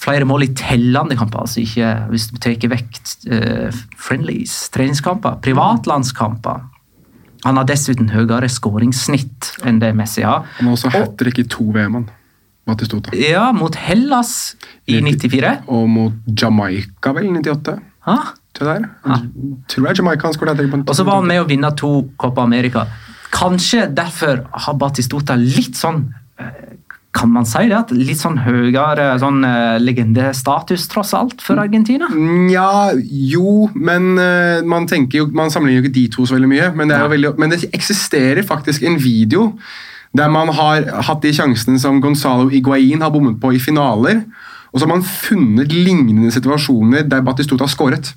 [0.00, 1.44] flere mål i tellende kamper.
[1.44, 3.00] altså ikke Hvis du tar vekk
[3.32, 6.60] uh, friendlies, treningskamper, privatlandskamper.
[7.44, 10.46] Han har dessuten høyere skåringssnitt enn det Messi har.
[10.58, 12.06] Han har også hat trick i to VM,
[12.66, 12.74] han.
[12.74, 13.14] Batistota.
[13.16, 15.62] Ja, mot Hellas i 94.
[15.70, 17.78] Og mot Jamaica, vel, 98.
[18.06, 18.18] Ha?
[18.56, 19.24] Tror jeg det er.
[19.70, 20.62] Tror jeg Jamaica han skåret.
[20.86, 22.86] Og så var han med å vinne to Copa America.
[23.34, 26.06] Kanskje derfor har Batistota litt sånn
[26.40, 26.76] eh,
[27.16, 27.76] Kan man si det?
[27.76, 32.08] at Litt sånn høyere sånn, uh, legendestatus, tross alt, for Argentina?
[32.12, 36.70] Nja, jo, men uh, man jo, man sammenligner jo ikke de to så veldig mye.
[36.76, 39.50] Men det, veldig, men det eksisterer faktisk en video
[40.14, 44.22] der man har hatt de sjansene som Gonzalo Iguain har bommet på i finaler.
[44.72, 48.12] Og så har man funnet lignende situasjoner der Batistota har skåret.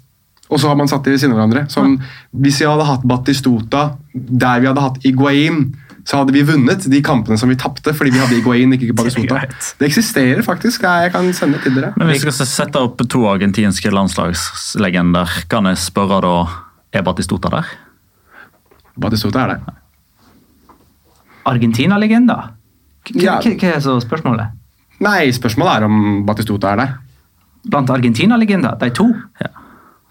[0.49, 1.67] Og så har man satt de ved siden av hverandre.
[1.69, 1.99] Sånn,
[2.41, 5.67] hvis vi hadde hatt Batistota der vi hadde hatt Iguain,
[6.09, 9.43] så hadde vi vunnet de kampene som vi tapte fordi vi hadde Iguain, ikke Batistota.
[9.77, 10.87] Det eksisterer faktisk.
[10.87, 11.93] Jeg kan sende til dere.
[11.99, 16.33] Men vi skal sette opp to argentinske landslagslegender, kan jeg spørre da
[16.97, 17.69] Er Batistota der?
[18.97, 19.78] Batistota er der.
[21.49, 22.37] Argentina-legenda?
[23.09, 23.37] Hva Ja.
[23.39, 24.51] er så spørsmålet?
[24.99, 26.93] Nei, spørsmålet er om Batistota er der.
[27.69, 29.07] Blant Argentina-legender, de to?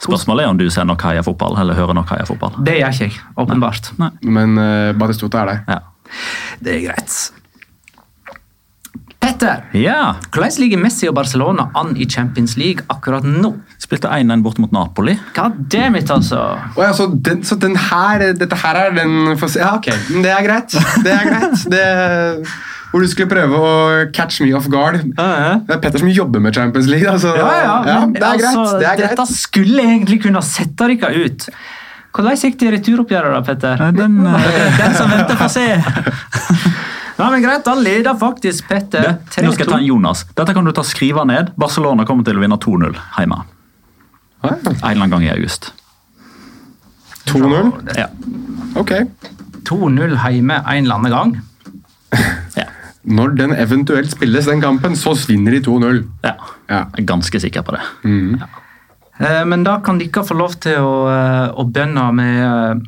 [0.01, 2.59] Spørsmålet er om du ser nok heiafotball, eller hører nok heiafotball.
[2.65, 3.93] Det gjør ikke jeg, åpenbart.
[3.99, 4.11] Nei.
[4.23, 5.65] Men uh, Batistota er der.
[5.69, 5.79] Ja.
[6.63, 7.17] Det er greit.
[9.39, 10.17] Petter, ja.
[10.35, 13.53] hvordan ligger Messi og Barcelona an i Champions League akkurat nå?
[13.79, 15.15] Spilte 1-1 bort mot Napoli.
[15.37, 16.41] Goddammit, altså!
[16.75, 19.87] Oh, ja, så, den, så den her, dette her er den Ja, ok.
[20.11, 20.75] Det er greit.
[21.05, 21.65] Det er greit.
[21.71, 21.85] Det,
[22.91, 23.73] hvor du skulle prøve å
[24.17, 25.05] catch me off guard.
[25.15, 25.55] Ja, ja.
[25.63, 27.07] Det er Petter som jobber med Champions League.
[27.07, 28.51] Altså, ja, men det er greit.
[28.51, 29.15] altså, det er greit.
[29.15, 31.51] Dette skulle egentlig kunne sette dere ut.
[32.19, 33.91] Hvordan gikk det i returoppgjøret, da, Petter?
[33.95, 34.23] Den,
[34.83, 35.69] den som venter, får se.
[37.19, 39.43] Ja, men Greit, da leder faktisk Petter 3-2.
[39.45, 40.25] nå skal jeg ta en Jonas.
[40.39, 41.51] Dette kan du ta skrive ned.
[41.59, 43.41] Barcelona kommer til å vinne 2-0 hjemme.
[44.43, 44.57] Ah, ja.
[44.71, 45.73] En eller annen gang i august.
[47.27, 47.73] 2-0.
[47.99, 48.07] Ja.
[48.79, 48.93] Ok.
[49.69, 51.35] 2-0 hjemme en eller annen gang.
[52.57, 52.69] Ja.
[53.09, 56.05] Når den eventuelt spilles, den kampen, så svinner de 2-0.
[56.25, 56.37] ja.
[56.69, 56.85] Ja.
[56.97, 57.83] Jeg er ganske sikker på det.
[59.19, 62.87] Eh, Men da kan dere få lov til å, eh, å bønne med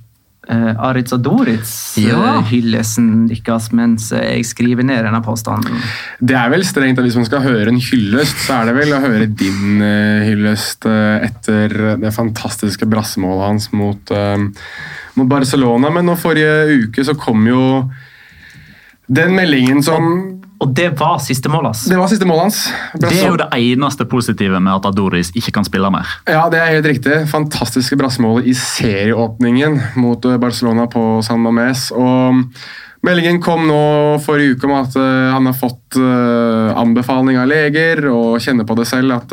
[0.50, 2.18] uh, Aritz og Doritz Ja.
[2.40, 5.78] eh, hyllesen deres mens eh, jeg skriver ned denne påstanden.
[6.20, 8.94] Det er vel strengt at Hvis man skal høre en hyllest, så er det vel
[8.96, 14.44] å høre din uh, hyllest uh, etter det fantastiske brassemålet hans mot, eh,
[15.16, 15.90] mot Barcelona.
[15.94, 17.62] Men nå forrige uke så kom jo
[19.10, 21.86] den meldingen som Og det var siste mål hans.
[21.88, 22.60] Det var siste målet hans.
[23.00, 26.08] Det er jo det eneste positive med at Adoris ikke kan spille mer.
[26.28, 27.16] Ja, det er helt riktig.
[27.32, 31.86] Fantastiske brassemålet i serieåpningen mot eh, Barcelona på San Mames.
[31.96, 32.44] Og
[33.08, 33.80] meldingen kom nå
[34.20, 38.76] forrige uke om at eh, han har fått eh, anbefaling av leger og kjenner på
[38.76, 39.32] det selv at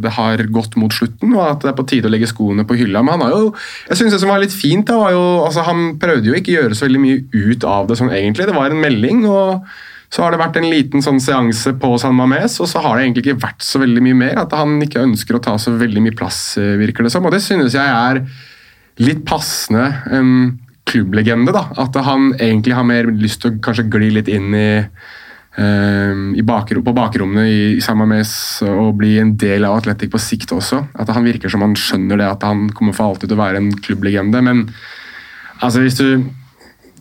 [0.00, 2.80] det har gått mot slutten og at det er på tide å legge skoene på
[2.80, 3.04] hylla.
[3.04, 3.56] Men han har jo,
[3.92, 6.56] jeg synes det som var litt fint, da, var jo, altså han prøvde jo ikke
[6.56, 8.48] å gjøre så veldig mye ut av det sånn egentlig.
[8.48, 9.28] Det var en melding.
[9.28, 12.94] og så har det vært en liten sånn seanse på San Mames, og så har
[12.94, 14.36] det egentlig ikke vært så veldig mye mer.
[14.44, 17.26] At han ikke ønsker å ta så veldig mye plass, eh, virker det som.
[17.26, 18.20] Og det synes jeg er
[19.02, 20.30] litt passende en
[20.86, 21.50] klubblegende.
[21.50, 24.86] da, At han egentlig har mer lyst til å kanskje gli litt inn i,
[25.58, 30.14] eh, i bakrom, på bakrommene i, i San Mames og bli en del av Atletic
[30.14, 30.86] på sikt også.
[30.94, 33.56] At han virker som han skjønner det, at han kommer for alltid til å være
[33.56, 34.40] en klubblegende.
[34.46, 34.68] Men
[35.60, 36.30] altså, hvis du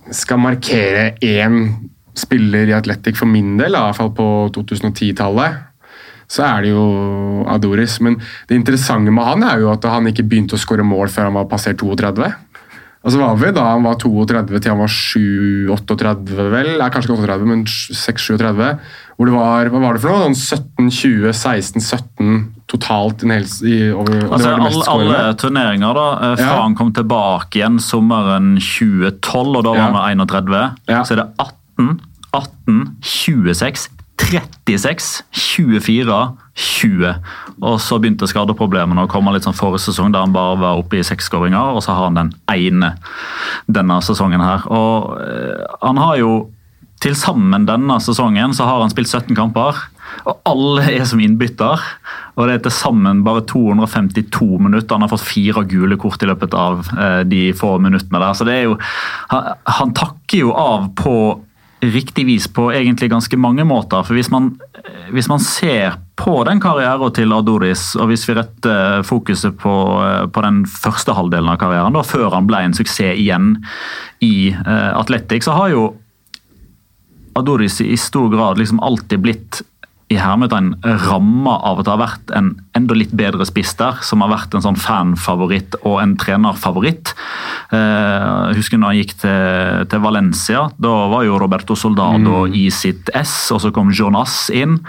[0.09, 5.61] skal markere én spiller i Atletic for min del, i hvert fall på 2010-tallet,
[6.33, 7.99] så er det jo Adoris.
[8.01, 8.15] Men
[8.49, 11.33] det interessante med han er jo at han ikke begynte å skåre mål før han
[11.37, 12.31] var passert 32.
[13.03, 16.69] Altså var vi da han var 32 til han var 7-38, vel?
[16.79, 18.61] Nei, kanskje ikke 38, men 6-37.
[19.17, 20.29] Hvor det var hva var det for noe?
[20.31, 22.37] Sånn 17, 20, 16, 17
[22.71, 26.61] totalt hel, i, over, og Altså, alle, alle turneringer da, eh, fra Ja.
[26.63, 29.91] han kom tilbake igjen sommeren 2012, og da var Ja.
[29.91, 31.03] han 31, Ja.
[31.03, 37.13] så er det 18, 18, 26, 36, 24, 20.
[37.61, 40.99] Og så begynte skadeproblemene å komme litt sånn forrige sesong, der han bare var oppe
[40.99, 42.93] i seksskåringer, og så har han den ene
[43.65, 44.65] denne sesongen her.
[44.71, 46.33] Og øh, han har jo
[47.03, 49.81] til sammen denne sesongen så har han spilt 17 kamper,
[50.23, 51.81] og alle er som innbytter.
[52.37, 54.95] Og det er til sammen bare 252 minutter.
[54.95, 58.37] Han har fått fire gule kort i løpet av eh, de få minuttene der.
[58.37, 58.77] Så det er jo
[59.29, 61.15] han takker jo av på
[61.83, 64.03] riktig vis på egentlig ganske mange måter.
[64.05, 68.37] For hvis man, eh, hvis man ser på den karrieren til Adoris, og hvis vi
[68.37, 72.73] retter fokuset på, eh, på den første halvdelen av karrieren, da, før han ble en
[72.73, 73.57] suksess igjen
[74.21, 75.83] i uh, Atletic, så har jo
[77.35, 79.61] Adoris i stor grad liksom alltid blitt
[80.13, 80.73] i hermetegn
[81.07, 84.55] ramma av at det har vært en enda litt bedre spiss der, som har vært
[84.55, 87.13] en sånn fanfavoritt og en trenerfavoritt.
[87.73, 90.63] Eh, jeg husker når han gikk til, til Valencia.
[90.81, 94.79] Da var jo Roberto Soldado i sitt ess, og så kom Jonas inn.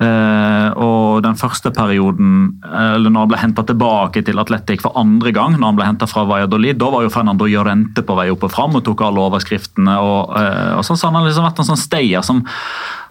[0.00, 5.34] Eh, og den første perioden, eller når han ble henta tilbake til Atletic for andre
[5.36, 8.46] gang, når han ble henta fra Valladolid, da var jo Fernando Llorente på vei opp
[8.48, 9.98] og fram og tok alle overskriftene.
[10.00, 12.44] og, eh, og sånn, så han har liksom vært en sånn stayer som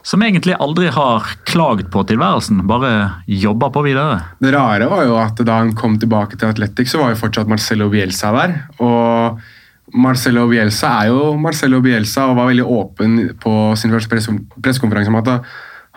[0.04, 2.91] som egentlig aldri har klagd på tilværelsen, bare
[3.28, 4.22] jobba på videre.
[4.41, 7.50] Det rare var jo at da han kom tilbake til Atletic, så var jo fortsatt
[7.52, 8.56] Marcelo Bielsa der.
[8.80, 9.39] Og
[10.00, 14.30] Marcelo Bielsa er jo Marcelo Bielsa og var veldig åpen på sin første press-
[14.62, 15.32] pressekonferanse om at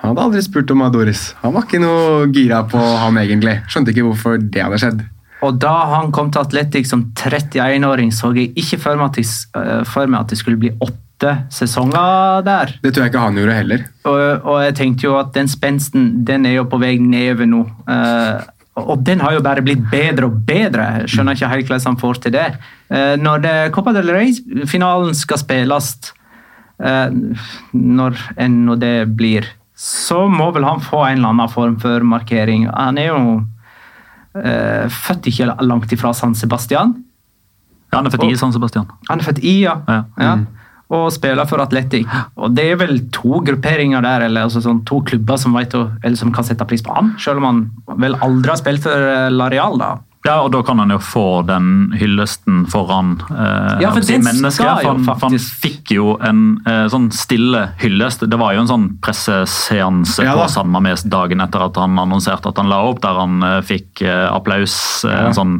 [0.03, 1.29] han hadde aldri spurt om Adoris.
[1.45, 3.61] Han var ikke noe gira på han egentlig.
[3.71, 5.05] Skjønte ikke hvorfor det hadde skjedd.
[5.47, 9.27] Og da han kom til Atletic som 31-åring, så jeg ikke for meg, at det,
[9.59, 10.73] eh, for meg at det skulle bli
[11.23, 12.73] åtte sesonger der.
[12.83, 13.85] Det tror jeg ikke han gjorde heller.
[14.05, 17.63] Og, og jeg tenkte jo at den spensten den er jo på vei nedover nå.
[17.87, 18.43] Uh,
[18.81, 21.05] og den har jo bare blitt bedre og bedre.
[21.11, 22.47] Skjønner ikke helt hvordan han får til det.
[22.89, 25.91] Eh, når det, Copa del Rey-finalen skal spilles,
[26.81, 27.13] eh,
[27.77, 32.01] når enn når det blir, så må vel han få en eller annen form for
[32.01, 32.65] markering.
[32.73, 36.95] Han er jo uh, født ikke langt ifra San Sebastian.
[37.91, 38.89] Ja, han er født i San Sebastian.
[39.11, 39.81] Han er født i, ja.
[39.91, 40.05] Ja.
[40.17, 40.37] ja.
[40.93, 42.05] Og spiller for Atletic.
[42.37, 46.17] Og det er vel to grupperinger der, eller altså sånn, to klubber som, vet, eller
[46.21, 47.61] som kan sette pris på han, selv om han
[48.03, 49.79] vel aldri har spilt for eh, Lareal.
[49.81, 49.93] da.
[50.23, 54.63] Ja, og da kan han jo få den hyllesten foran eh, Ja, for si mennesket.
[54.85, 55.35] For han, for han
[55.65, 58.23] fikk jo en eh, sånn stille hyllest.
[58.31, 60.47] Det var jo en sånn presseseanse Ja på.
[60.53, 64.05] San Mames dagen etter at han annonserte at han la opp, der han eh, fikk
[64.07, 64.77] eh, applaus.
[65.09, 65.27] eh, Ja.
[65.33, 65.57] En sånn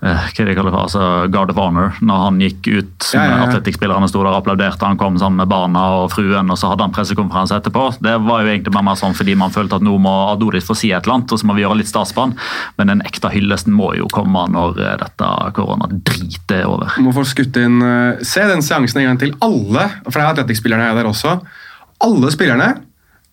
[0.00, 1.96] hva er de kaller det for, altså Guard of Honor.
[2.00, 3.48] Når han gikk ut, Ja, ja, ja.
[3.50, 6.86] Atletikkspillerne sto der og applauderte, han kom sammen med barna og fruen, og så hadde
[6.86, 7.82] han pressekonferanse etterpå.
[8.00, 10.92] Det var jo egentlig mer sånn fordi man følte at nå må Adoris få si
[10.92, 12.32] et eller annet, og så må vi gjøre litt stas på han.
[12.80, 16.96] Men den ekte hyllesten må jo komme når eh, dette koronadritet er over.
[17.04, 19.36] Må få skutt inn eh, Se den seansen en gang til.
[19.44, 21.36] Alle, for det er atletikkspillerne er der også.
[22.00, 22.72] Alle spillerne,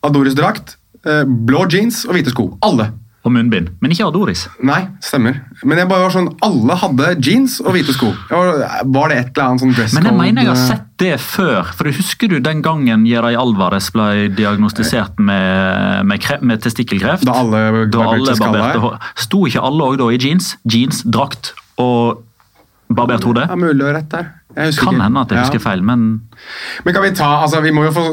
[0.04, 0.76] Adoris-drakt,
[1.08, 2.52] eh, blå jeans og hvite sko.
[2.68, 2.92] Alle.
[3.28, 3.74] Og munnbind.
[3.84, 4.46] Men ikke Adoris.
[4.64, 5.42] Nei, stemmer.
[5.68, 8.14] Men jeg bare var sånn, alle hadde jeans og hvite sko.
[8.32, 8.62] Var,
[8.96, 11.14] var det et eller annet sånn dress Men jeg mener jeg har eh, sett det
[11.22, 11.74] før.
[11.78, 17.28] For Husker du den gangen Jeray Alvarez ble diagnostisert med, med, kre- med testikkelkreft?
[17.28, 18.94] Da alle Da alle barberte.
[19.28, 20.54] Sto ikke alle òg da i jeans?
[20.64, 21.52] Jeans, drakt
[21.82, 22.24] og
[22.90, 23.44] Barbert hode?
[23.50, 24.30] Ja, mulig å rett der.
[24.58, 25.04] Jeg husker Kan ikke.
[25.04, 25.44] hende at jeg Ja.
[25.44, 26.22] husker feil, men
[26.86, 28.06] Men kan vi ta, altså vi må jo få,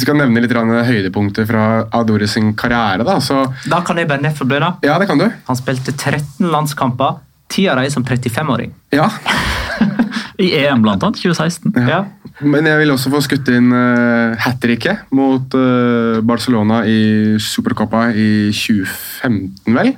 [0.00, 3.04] skal nevne litt høydepunkter fra Adore sin karriere.
[3.04, 4.82] da, så Da kan jeg bare nedforbløde.
[4.82, 5.30] Ja, det kan du.
[5.46, 8.72] Han spilte 13 landskamper, ti av dem som 35-åring.
[8.92, 9.08] Ja,
[10.38, 11.72] i EM blant annet, 2016.
[11.88, 12.04] Ja.
[12.42, 18.08] Men jeg vil også få skutt inn uh, hat tricket mot uh, Barcelona i Supercopa
[18.16, 19.94] i 2015, vel.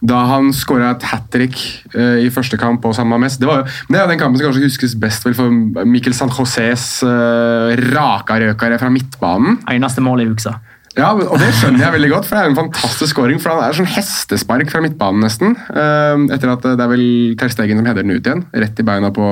[0.00, 1.58] Da han skåra et hat trick
[1.94, 3.36] uh, i første kamp på San Mames.
[3.40, 6.16] Det, var jo, det er jo den kampen som kanskje huskes best vel for Mikkel
[6.16, 9.60] San Josés uh, rakarøkere fra midtbanen.
[9.70, 10.56] Eneste mål i uksa.
[10.98, 13.38] Ja, og det skjønner jeg veldig godt, for det er en fantastisk scoring.
[13.38, 15.54] For han er sånn hestespark fra midtbanen, nesten.
[15.70, 17.04] Eh, etter at det er vel
[17.38, 18.42] Ter Stegen som header den ut igjen.
[18.64, 19.26] Rett i beina på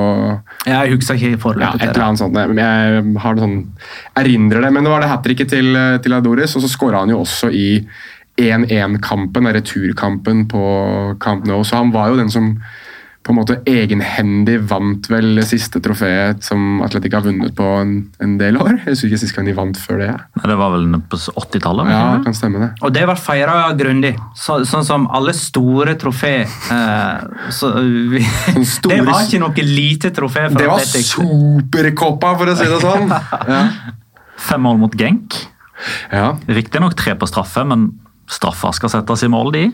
[0.69, 2.39] Jeg husker ikke ja, forløpet et eller annet sånt.
[2.39, 3.59] Men jeg har det sånn,
[4.23, 4.71] erindrer det.
[4.77, 7.51] Men det var det hat tricket til, til Adoris, og så skåra han jo også
[7.51, 7.69] i
[8.39, 10.65] 1-1-kampen, returkampen på
[11.23, 11.63] Camp Nou.
[11.67, 12.55] Så han var jo den som
[13.29, 17.91] på en måte egenhendig vant vel det siste trofeet som Atletic har vunnet på en,
[18.25, 18.79] en del år.
[18.87, 20.07] Jeg husker ikke sist gang de vant før det.
[20.47, 21.91] Det var vel på 80-tallet?
[21.93, 22.71] Ja, det kan stemme det.
[22.81, 24.15] Og det ble feira grundig.
[24.39, 26.33] Så, sånn som alle store trofé.
[26.47, 27.75] Eh, så,
[28.15, 28.23] vi,
[28.65, 30.47] store- det var ikke noe lite trofé.
[30.55, 33.13] Det var superkoppa, for å si det sånn!
[33.53, 33.63] Ja.
[34.49, 35.35] Fem mål mot Genk.
[36.15, 36.31] ja.
[36.49, 37.91] Riktignok tre på straffe, men
[38.29, 39.65] straffer skal settes i mål, de.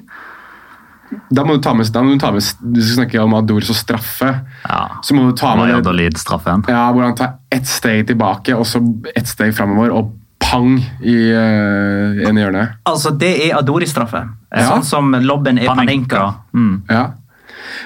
[1.31, 2.43] Da må du ta med, da må du ta med
[2.75, 4.31] Du snakker om Adoris og straffe.
[4.65, 4.83] Ja.
[5.05, 6.65] Så må du ta med det Valladolid-straffen.
[6.71, 8.83] Ja, hvor han tar ett steg tilbake og så
[9.15, 12.65] ett steg framover, og pang i uh, en hjørne.
[12.89, 14.25] Altså, Det er Adoris straffe.
[14.51, 14.67] Ja.
[14.71, 16.27] Sånn som lobben er Panenka.
[16.55, 16.83] Mm.
[16.91, 17.05] Ja.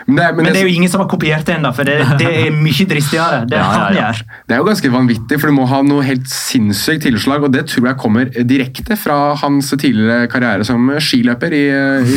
[0.07, 1.97] Men, det, men Men det er jo ingen som har kopiert det ennå, for det,
[2.20, 3.43] det er mye dristigere.
[3.49, 4.22] Det han gjør.
[4.49, 7.66] det er jo ganske vanvittig, for du må ha noe helt sinnssykt tilslag, og det
[7.70, 11.62] tror jeg kommer direkte fra hans tidligere karriere som skiløper i,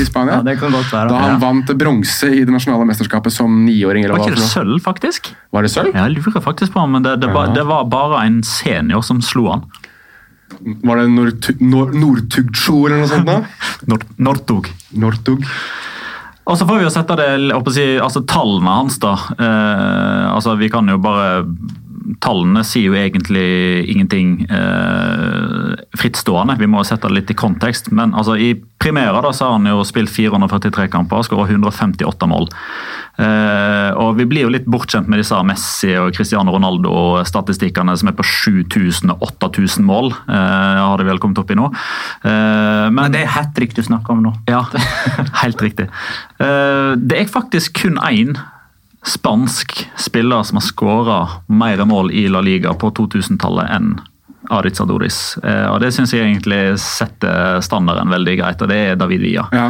[0.02, 0.40] i Spania.
[0.40, 1.10] Ja, det kan godt være.
[1.12, 1.40] da han Ja.
[1.46, 4.08] vant bronse i det nasjonale mesterskapet som niåring.
[4.12, 5.32] Var ikke det sølv, faktisk?
[5.52, 5.94] Var det sølv?
[5.96, 9.50] Jeg lurer faktisk på, men det, det, var, det var bare en senior som slo
[9.52, 9.64] han.
[10.62, 13.26] Var det Nortu- Nor- Nortugdsjo eller noe sånt?
[13.26, 13.98] da?
[14.28, 14.68] Nortug.
[15.00, 15.46] Nortug.
[16.50, 17.28] Og så får vi jo sette det,
[17.76, 19.14] si, altså tallene hans, da.
[19.38, 21.44] Eh, altså, vi kan jo bare
[22.24, 23.46] Tallene sier jo egentlig
[23.94, 26.58] ingenting eh, frittstående.
[26.60, 27.92] Vi må sette det litt i kontekst.
[27.96, 32.30] Men altså, i primæra da, så har han jo spilt 443 kamper og skåra 158
[32.32, 32.48] mål.
[33.22, 38.16] Eh, og Vi blir jo litt bortskjemt med disse Messi og Cristiano Ronaldo-statistikkene som er
[38.18, 40.12] på 7000 og 8000 mål.
[40.26, 41.70] Eh, har det vel kommet opp i nå.
[42.26, 44.34] Eh, men Men det er hat trick du snakker om nå.
[44.50, 44.64] ja,
[45.44, 45.90] helt riktig.
[46.40, 48.38] Eh, Det er faktisk kun én
[49.06, 53.96] spansk spiller som har skåra mer mål i La Liga på 2000-tallet enn
[54.52, 55.38] Aritz Adoris.
[55.44, 59.46] Eh, Og Det syns jeg egentlig setter standarden veldig greit, og det er David Villa.
[59.56, 59.68] Ja.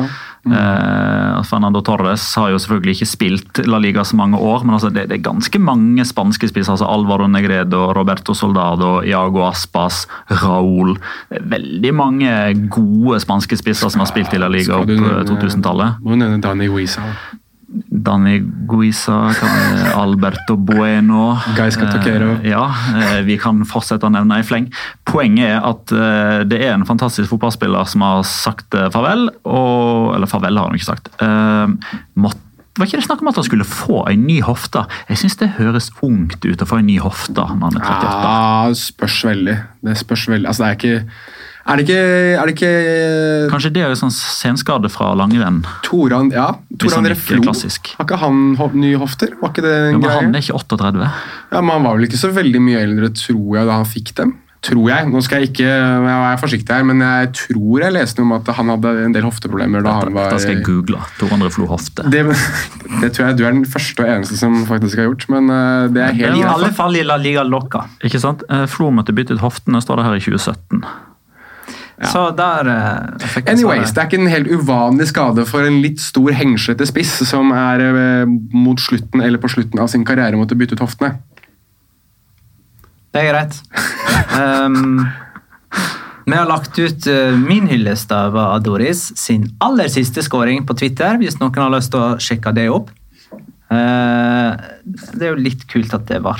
[0.47, 4.89] Eh, Fernando Torres har jo selvfølgelig ikke spilt La Liga så mange år, men altså
[4.89, 6.71] det, det er ganske mange spanske spisser.
[6.73, 10.07] altså Alvaro Negredo, Roberto Soldado, Iago Aspas,
[10.41, 10.95] Raúl.
[11.29, 12.31] Veldig mange
[12.73, 16.01] gode spanske spisser som har spilt i La Liga opp du eh, nevne- 2000-tallet.
[16.01, 17.05] Må nevne Dani Guisa.
[17.71, 19.31] Dani Guisa,
[19.95, 22.33] Alberto Bueno Gaisca Toquero.
[22.41, 22.65] Eh, Ja,
[22.95, 24.69] eh, vi kan fortsette å nevne i fleng.
[25.07, 29.29] Poenget er at eh, det er en fantastisk fotballspiller som har sagt farvel.
[29.45, 31.11] Og, eller farvel har han ikke sagt.
[32.15, 32.47] Måtte
[32.79, 34.85] var ikke det snakk om at han skulle få en ny hofte?
[35.09, 38.11] Jeg syns det høres ungt ut å få en ny hofte når han er 38.
[38.23, 39.55] Ja, spørs veldig.
[39.83, 40.47] Det spørs veldig.
[40.47, 42.01] Altså, det er ikke Er det ikke,
[42.41, 42.71] er det ikke
[43.51, 45.61] Kanskje det er jo sånn senskade fra langrenn.
[45.85, 47.41] Toran Ja, Toran Reflo.
[47.45, 47.93] klassisk.
[47.99, 49.35] Har ikke han nye hofter?
[49.41, 51.11] Var ikke det en jo, men han er ikke 38.
[51.51, 54.15] Ja, men Han var vel ikke så veldig mye eldre, tror jeg, da han fikk
[54.17, 54.33] dem.
[54.61, 55.07] Tror jeg.
[55.09, 58.49] Nå skal jeg ikke jeg er forsiktig her, men jeg tror jeg leste om at
[58.53, 60.99] han hadde en del hofteproblemer da han var Da skal jeg google.
[61.17, 62.05] Toran Reflo Flo Hofte.
[62.13, 62.21] det,
[63.01, 65.87] det tror jeg du er den første og eneste som faktisk har gjort, men eh,
[65.95, 67.87] det er helt I alle fall i La Liga Loca.
[68.05, 68.45] Ikke sant?
[68.53, 70.85] Eh, Flo måtte bytte ut hoftene, står det her i 2017.
[72.09, 75.81] Så der uh, fikk jeg Anyways, det er ikke en helt uvanlig skade for en
[75.83, 80.39] litt stor hengslete spiss som er uh, mot slutten eller på slutten av sin karriere
[80.39, 81.19] måtte bytte ut hoftene.
[83.11, 83.59] Det er greit.
[84.33, 85.03] Um,
[86.31, 91.19] vi har lagt ut uh, min hyllest av Adoris sin aller siste skåring på Twitter,
[91.21, 92.89] hvis noen har lyst til å sjekke det opp.
[93.71, 94.57] Uh,
[95.13, 96.39] det er jo litt kult at det ble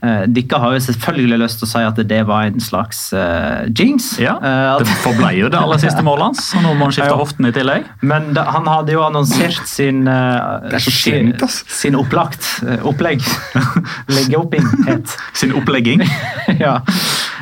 [0.00, 4.12] Dere har jo selvfølgelig lyst til å si at det var en slags uh, jinx.
[4.22, 7.16] Ja, Uh, Det forblei jo det aller siste målet hans, og nå må han skifte
[7.18, 7.88] hoften i tillegg.
[8.06, 11.32] Men da, han hadde jo annonsert sin uh, sin,
[11.66, 13.24] sin opplagt uh, opplegg.
[14.14, 15.16] Leggeoppinghet.
[15.34, 16.04] Sin opplegging.
[16.64, 16.78] ja.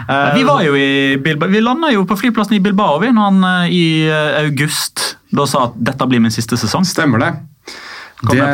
[0.08, 3.30] Uh, Vi var jo i Bilbao, vi landa jo på flyplassen i Bilbao vi, når
[3.30, 6.84] han eh, i eh, august da sa at dette blir min siste sesong.
[6.86, 7.30] Stemmer det.
[8.16, 8.44] Det.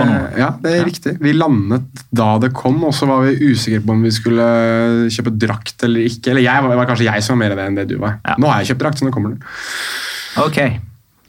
[0.40, 1.12] Ja, det er riktig.
[1.22, 4.46] Vi landet da det kom, og så var vi usikre på om vi skulle
[5.12, 6.32] kjøpe drakt eller ikke.
[6.32, 8.16] Eller jeg, det var kanskje jeg som var mer av det enn det du var.
[8.26, 8.34] Ja.
[8.42, 9.44] Nå har jeg kjøpt drakt, så nå kommer den.
[10.42, 10.58] Ok,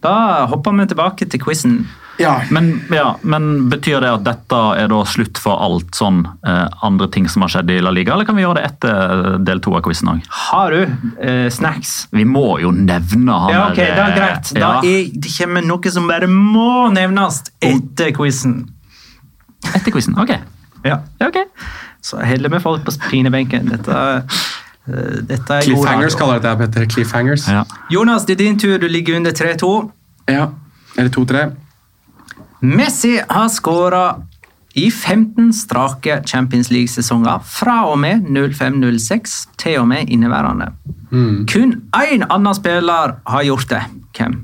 [0.02, 0.16] da
[0.50, 1.84] hopper vi tilbake til quizen.
[2.18, 6.68] Ja, Men, ja, men betyr det at dette er da slutt for alt sånn eh,
[6.86, 9.62] andre ting som har skjedd i La Liga, eller kan vi gjøre det etter del
[9.66, 10.28] to av quizen òg?
[10.52, 11.96] Har du eh, snacks?
[12.14, 14.52] Vi må jo nevne han Ja, ok, der, da er greit.
[14.54, 14.60] Ja.
[14.62, 18.60] Da er, det kommer noe som bare må nevnes etter quizen.
[19.74, 20.18] Etter quizen.
[20.22, 20.36] Ok.
[20.84, 21.00] Ja.
[21.18, 21.42] Ja, ok.
[22.04, 23.74] Så heller vi folk på pinebenken.
[23.74, 24.00] Dette,
[24.86, 26.86] eh, dette er Cliffhangers kaller dette, Petter.
[26.94, 27.48] Cliffhangers.
[27.50, 27.66] Ja.
[27.90, 28.78] Jonas, det er din tur.
[28.78, 29.74] Du ligger under 3-2.
[30.30, 30.52] Ja.
[30.98, 31.46] Eller 2-3.
[32.64, 34.22] Messi har skåra
[34.74, 40.72] i 15 strake Champions League-sesonger fra og med 05-06 til og med inneværende.
[41.12, 43.84] Kun én annen spiller har gjort det.
[44.18, 44.40] Hvem?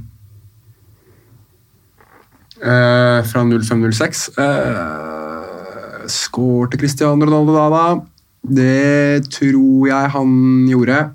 [2.61, 4.29] Eh, fra 05-06.
[4.37, 8.01] eh, Skårte Cristiano Ronaldo da, da?
[8.43, 11.11] Det tror jeg han gjorde.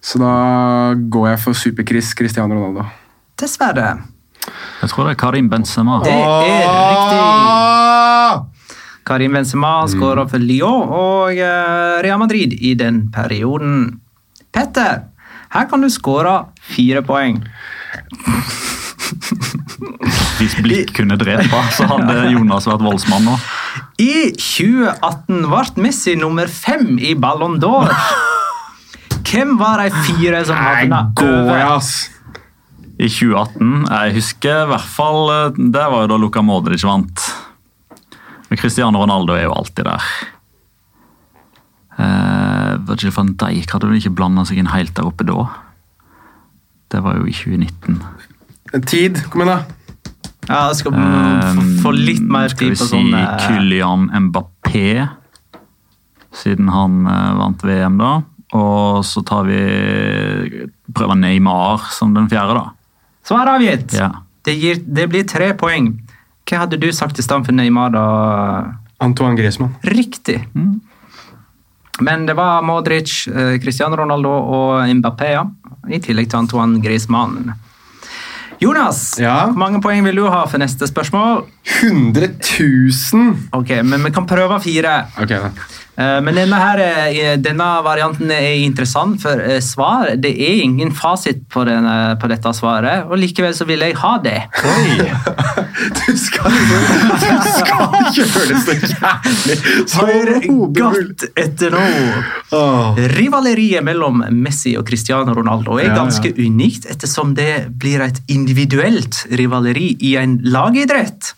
[0.00, 2.86] Så da går jeg for Super-Chris Cristiano Ronaldo.
[3.40, 3.98] Dessverre.
[4.82, 6.00] Jeg tror det er Karim Benzema.
[6.04, 6.18] Det er
[6.92, 7.20] riktig.
[9.06, 14.00] Karim Benzema skåra for Lyon og eh, Real Madrid i den perioden.
[14.54, 15.04] Petter,
[15.54, 16.40] her kan du skåre
[16.74, 17.38] fire poeng.
[20.36, 23.36] Hvis blikk kunne drepe, så hadde Jonas vært voldsmann nå.
[24.02, 27.92] I 2018 ble Messi nummer fem i Ballon d'Or.
[29.26, 31.80] Hvem var de fire som havna Går over?
[32.96, 33.84] I 2018.
[33.90, 37.26] Jeg husker i hvert fall eh, Det var jo da Luka Modric vant.
[38.48, 40.08] Men Cristiano Ronaldo er jo alltid der.
[41.98, 45.48] Eh, Virgil van Dijk hadde vel ikke blanda seg inn helt der oppe da?
[46.92, 47.98] Det var jo i 2019.
[48.76, 49.76] En Tid, kom igjen, da.
[50.46, 53.10] Ja, det skal få, få litt mer tid på sånn.
[53.10, 54.90] Skal vi si Kylian Mbappé,
[56.36, 58.14] siden han eh, vant VM, da.
[58.56, 59.60] Og så tar vi
[60.94, 62.85] prøver Neymar som den fjerde, da.
[63.26, 63.92] Svar avgitt.
[63.96, 64.10] Ja.
[64.46, 65.92] Det, gir, det blir tre poeng.
[66.46, 68.04] Hva hadde du sagt i stand for Neymar, da?
[69.02, 69.74] Antoine Griezmann.
[69.82, 70.38] Riktig.
[72.00, 75.44] Men det var Modric, eh, Cristiano Ronaldo og Mbappé, ja.
[75.88, 77.54] I tillegg til Antoine Griezmann.
[78.60, 79.46] Jonas, Ja?
[79.50, 81.42] hvor mange poeng vil du ha for neste spørsmål?
[81.82, 82.28] 100
[83.12, 83.34] 000!
[83.52, 84.94] Ok, men vi kan prøve fire.
[85.20, 85.50] Ok, da.
[85.96, 90.90] Eh, Men denne, her, er- denne varianten er interessant, for eh, svar Det er ingen
[90.92, 94.38] fasit på, denne, på dette svaret, og likevel så vil jeg ha det.
[95.76, 99.56] Du skal liksom Du skal ikke føle så jævlig
[99.92, 100.30] Hør
[100.76, 101.82] godt etter nå.
[103.16, 109.92] Rivaleriet mellom Messi og Cristiano Ronaldo er ganske unikt, ettersom det blir et individuelt rivaleri
[110.08, 111.32] i en lagidrett.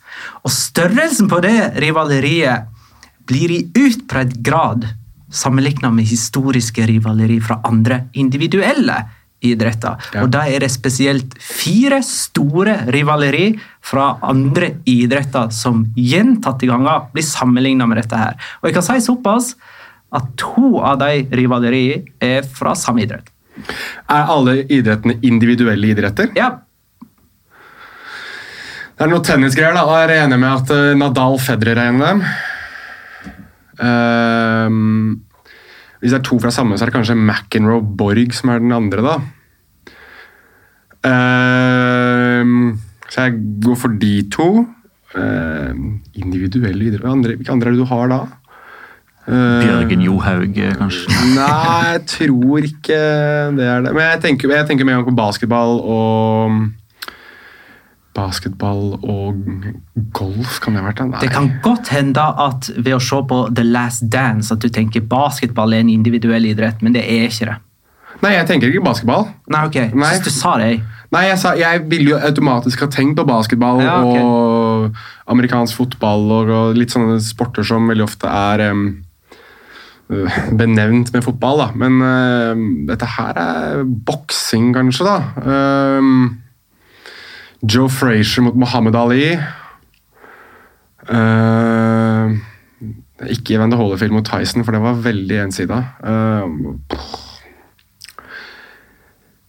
[0.45, 2.69] Og størrelsen på det rivaleriet
[3.29, 4.89] blir i utbredt grad
[5.33, 8.97] sammenlignet med historiske rivaleri fra andre individuelle
[9.45, 9.99] idretter.
[10.15, 10.25] Ja.
[10.25, 13.53] Og da er det spesielt fire store rivaleri
[13.85, 18.39] fra andre idretter som gjentatte ganger blir sammenlignet med dette her.
[18.61, 19.53] Og jeg kan si såpass
[20.17, 23.29] at to av de rivaleriene er fra samme idrett.
[24.09, 26.33] Er alle idrettene individuelle idretter?
[26.39, 26.57] Ja,
[28.99, 29.83] Det er noe tennisgreier, da.
[29.95, 32.23] Jeg er enig med at eh, Nadal Federer er en av dem.
[33.85, 35.21] Ehm,
[35.99, 38.75] hvis det er to fra samme, så er det kanskje McEnroe Borg som er den
[38.75, 39.17] andre, da.
[41.09, 44.51] Ehm, så jeg går for de to.
[45.19, 48.21] Ehm, individuelle idretter andre, hvilke andre er det du har da?
[49.29, 51.13] Bjørgen Johaug, eh, kanskje.
[51.37, 53.01] Nei, jeg tror ikke
[53.59, 53.93] det er det.
[53.93, 56.55] Men jeg tenker, jeg tenker gang på basketball og
[58.19, 59.39] Basketball og
[60.17, 61.05] golf, kan det ha vært?
[61.07, 61.23] Nei.
[61.23, 65.07] Det kan godt hende at ved å se på The Last Dance at du tenker
[65.07, 67.59] basketball er en individuell idrett, men det er ikke det.
[68.19, 69.29] Nei, jeg tenker ikke basketball.
[69.47, 69.77] Nei, ok.
[69.95, 70.15] Nei.
[70.17, 70.71] Synes du sa det.
[70.73, 70.81] jeg.
[71.15, 74.25] Nei, jeg, sa, jeg ville jo automatisk ha tenkt på basketball Ja, okay.
[74.25, 78.91] og amerikansk fotball og, og litt sånne sporter som veldig ofte er øh,
[80.59, 81.71] benevnt med fotball, da.
[81.79, 85.49] Men uh, dette her er boksing, kanskje, da.
[85.55, 86.13] Em,
[87.63, 89.33] Joe Frazier mot Mohammed Ali.
[91.09, 92.37] Uh,
[93.33, 95.81] ikke Van de Hollefield mot Tyson, for det var veldig ensida.
[96.05, 96.45] Uh,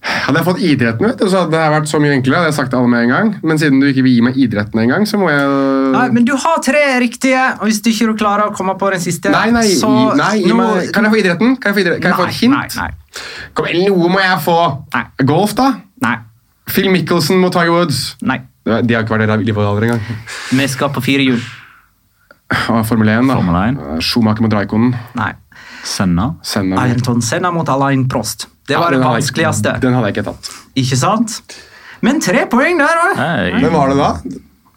[0.10, 2.40] hadde jeg fått idretten, vet du, så hadde det vært så mye enklere.
[2.40, 3.30] hadde jeg sagt alle med en gang.
[3.46, 5.50] Men siden du ikke vil gi meg idretten engang, så må jeg
[5.94, 9.02] Nei, men du har tre riktige, og hvis du ikke klarer å komme på den
[9.04, 11.56] siste, Nei, nei, så nei nå- meg, Kan jeg få idretten?
[11.60, 12.02] Kan jeg få, idretten?
[12.02, 12.80] kan jeg få et hint?
[12.80, 13.50] Nei, nei.
[13.58, 14.58] Kom igjen, noe må jeg få!
[15.30, 15.70] Golf, da?
[16.06, 16.16] nei,
[16.70, 18.16] Phil Mickelson mot Tiger Woods.
[18.22, 18.40] nei.
[18.70, 20.02] De har ikke vært der i livvalder engang.
[20.54, 21.40] Vi skal på fire hjul.
[22.86, 23.38] Formel 1, da.
[23.40, 24.02] Formel 1.
[24.06, 24.92] Schumacher mot Raikonen.
[25.18, 25.32] Nei.
[25.86, 26.36] Senna.
[26.46, 26.78] Senna.
[26.84, 28.46] Ayrton Senna mot Alain Prost.
[28.68, 29.74] Det Ja, var det den hadde jeg- vanskeligste.
[29.82, 30.50] Den hadde jeg ikke tatt.
[30.76, 31.40] Ikke sant?
[32.02, 33.18] Men tre poeng der òg.
[33.62, 34.12] Hvem var det da?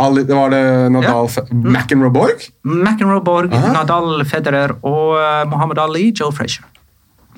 [0.01, 1.43] Ali, det var det Nadal ja.
[1.53, 2.49] McEnroe Borg?
[2.65, 6.65] McEnroe Borg, Nadal Federer og uh, Mohammed Ali, Joe Frazier.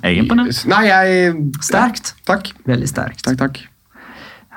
[0.03, 0.65] Jeg er imponert.
[0.67, 2.15] Nei, jeg Sterkt.
[2.25, 2.53] Takk.
[2.67, 3.23] Veldig sterkt.
[3.25, 3.59] Takk, takk.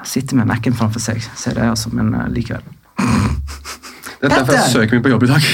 [0.06, 2.64] Sitter med Mac-en framfor seg, ser det altså, men uh, likevel.
[4.22, 5.50] Dette er derfor jeg søket mitt på jobb i dag.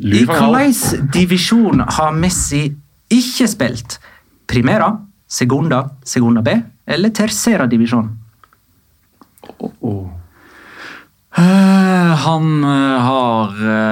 [0.00, 2.62] I hvilken divisjon har Messi
[3.10, 3.98] ikke spilt?
[4.50, 4.92] Primera,
[5.30, 6.54] Segunda, Segunda B
[6.90, 8.08] eller Tercera divisjon?
[11.38, 13.90] Eh, han uh, har eh,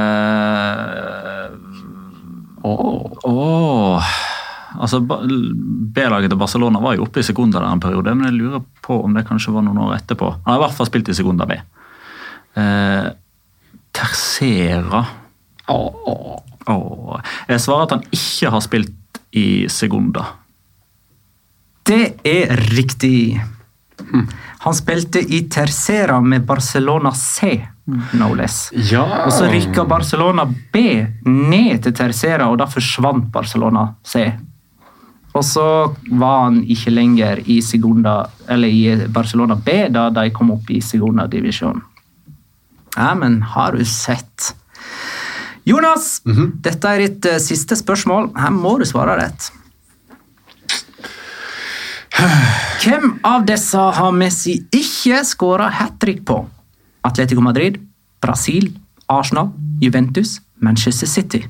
[2.62, 4.04] Åh.
[4.76, 8.64] Altså, B-laget til Barcelona var jo oppe i sekunder der en periode, men jeg lurer
[8.84, 10.28] på om det kanskje var noen år etterpå.
[10.44, 11.56] Han har i hvert fall spilt i sekunder B.
[12.58, 13.08] Eh,
[13.98, 15.00] Tercera
[15.68, 17.16] oh.
[17.48, 20.34] Jeg svarer at han ikke har spilt i sekunder.
[21.88, 23.40] Det er riktig.
[24.58, 27.54] Han spilte i Tercera med Barcelona C,
[28.20, 28.68] no less.
[28.90, 29.24] Ja.
[29.24, 30.82] Og så rykka Barcelona B
[31.24, 34.26] ned til Tercera, og da forsvant Barcelona C.
[35.39, 35.64] Og så
[36.18, 40.80] var han ikke lenger i, Segunda, eller i Barcelona B da de kom opp i
[40.82, 41.78] segunda divisjon.
[42.97, 44.55] Ja, men har du sett?
[45.68, 46.22] Jonas,
[46.64, 48.32] dette er ditt uh, siste spørsmål.
[48.39, 49.51] Her må du svare rett.
[52.82, 56.41] Hvem av disse har Messi ikke skåra hat trick på?
[57.07, 57.78] Atletico Madrid,
[58.24, 58.72] Brasil,
[59.07, 61.45] Arsenal, Juventus, Manchester City.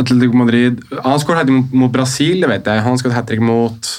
[0.00, 2.84] Atletico Madrid Han skåret hat mot, mot Brasil, det vet jeg.
[2.84, 3.90] Han skåret hat trick mot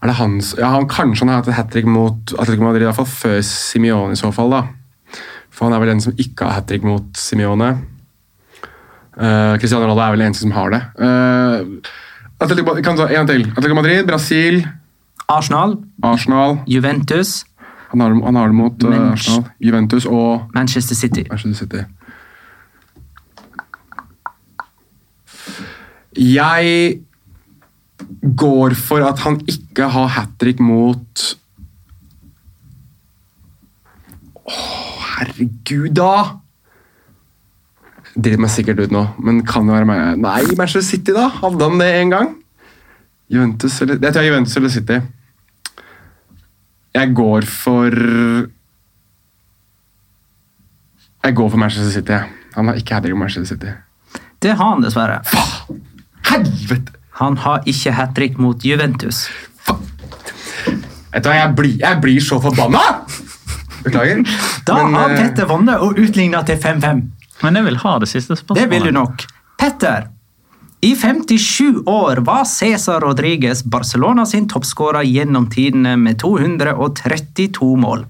[0.00, 2.84] Er det hans Ja, han, Kanskje han har hatt et hat trick mot Atletico Madrid,
[2.84, 4.50] i hvert fall før Simione i så fall.
[4.56, 4.62] da.
[5.50, 7.74] For han er vel den som ikke har hat trick mot Simione.
[9.20, 10.80] Uh, Cristiano Ronaldo er vel den eneste som har det.
[10.96, 11.90] Uh,
[12.40, 13.44] Atletico, kan ta en til.
[13.52, 14.62] Atletico Madrid, Brasil,
[15.28, 17.44] Arsenal, Arsenal Juventus,
[17.90, 21.24] Han har, han har det mot uh, Arsenal, Juventus og Manchester City.
[21.30, 21.84] Manchester City.
[26.20, 27.00] Jeg
[28.36, 31.26] går for at han ikke har hat trick mot
[34.40, 34.54] Å,
[35.16, 36.14] herregud, da!
[38.16, 40.18] Driter meg sikkert ut nå, men kan det være meg?
[40.18, 41.28] Nei, Manchester City, da?
[41.40, 42.32] Hadde han det en gang?
[43.30, 44.98] Juventus eller Jeg tror Juventus eller City.
[46.94, 47.94] Jeg går for
[51.24, 52.18] Jeg går for Manchester City.
[52.56, 53.74] Han har ikke hat trick mot Manchester City.
[54.40, 55.20] Det har han dessverre.
[56.30, 56.96] Helvete!
[57.20, 59.26] Han har ikke hat trick mot Juventus.
[61.10, 62.80] Vet du hva, jeg blir, jeg blir så forbanna!
[63.84, 64.22] Beklager.
[64.68, 67.02] Da Men, har eh, Petter vunnet og utligna til 5-5.
[67.42, 68.62] Men jeg vil ha det siste spørsmålet.
[68.62, 69.24] Det vil du nok.
[69.60, 70.08] Petter,
[70.80, 78.06] i 57 år var Cæsar Rodriguez Barcelona sin toppskårer gjennom tidene med 232 mål.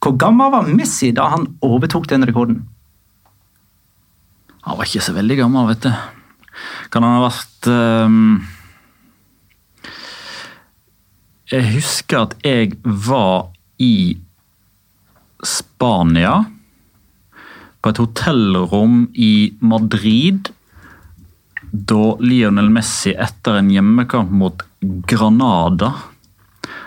[0.00, 2.62] Hvor gammel var Messi da han overtok den rekorden?
[4.64, 5.92] Han var ikke så veldig gammel, vet du.
[6.90, 8.20] Kan han ha vært um...
[11.52, 14.16] Jeg husker at jeg var i
[15.46, 16.40] Spania.
[17.78, 20.50] På et hotellrom i Madrid.
[21.76, 24.62] Da Lionel Messi etter en hjemmekamp mot
[25.08, 25.92] Granada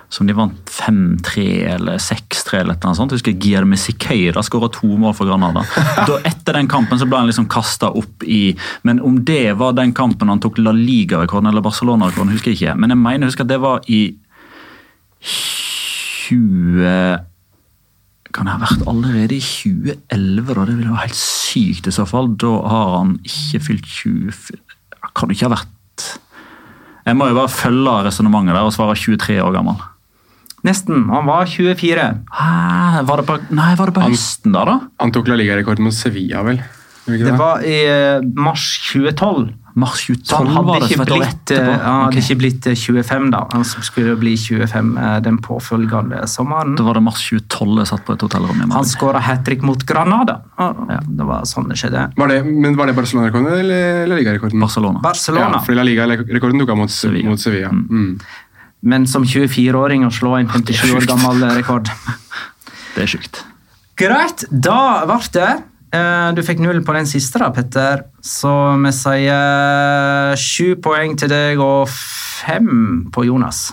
[0.10, 1.44] som de vant 5-3
[1.76, 3.14] eller 6-3 eller noe sånt.
[3.14, 5.62] Jeg husker Guillermo Siqueira skåra to mål for Granada.
[6.10, 9.78] Da Etter den kampen så ble han liksom kasta opp i Men om det var
[9.78, 12.78] den kampen han tok La Liga-rekorden eller Barcelona-rekorden, husker jeg ikke.
[12.82, 14.02] Men jeg mener jeg husker at det var i
[15.30, 17.20] 20
[18.34, 20.66] Kan det ha vært allerede i 2011, da?
[20.66, 22.34] Det ville være helt sykt i så fall.
[22.42, 24.34] Da har han ikke fylt 20
[25.20, 26.08] Kan du ikke ha vært
[27.06, 29.80] Jeg må jo bare følge resonnementet der og svare 23 år gammel.
[30.68, 31.06] Nesten.
[31.08, 32.06] Han var 24.
[32.36, 34.76] Ah, var det på, nei, var det på høsten da, da?
[35.00, 36.60] Han tok La Liga-rekorden mot Sevilla, vel?
[37.06, 39.48] Det, Det var i eh, mars 2012.
[39.80, 42.24] Mars Så 2012 han var hadde det ikke blitt, eh, han hadde okay.
[42.26, 43.42] ikke blitt eh, 25 da.
[43.54, 46.76] Han skulle bli 25 eh, den påfølgende sommeren.
[46.80, 49.64] Da var det mars 2012 jeg satt på et hotellrom i Han skåra hat trick
[49.66, 50.40] mot Granada.
[50.60, 51.00] Ja.
[51.06, 52.10] Det var sånn det skjedde.
[52.20, 54.60] Var det, men var det Barcelona-rekorden eller La Liga-rekorden?
[54.62, 55.04] Barcelona.
[55.04, 55.58] Barcelona.
[55.58, 57.32] Ja, fordi La Liga-rekorden tok han mot Sevilla.
[57.32, 57.72] Mot Sevilla.
[57.72, 58.18] Mm.
[58.90, 61.92] Men som 24-åring å slå en 57 år gammel rekord.
[62.96, 63.44] Det er sjukt.
[64.00, 68.04] Greit, da ble det eh, du fikk null på den siste, da, Petter.
[68.22, 68.52] Så
[68.84, 73.70] vi sier sju poeng til deg og fem på Jonas.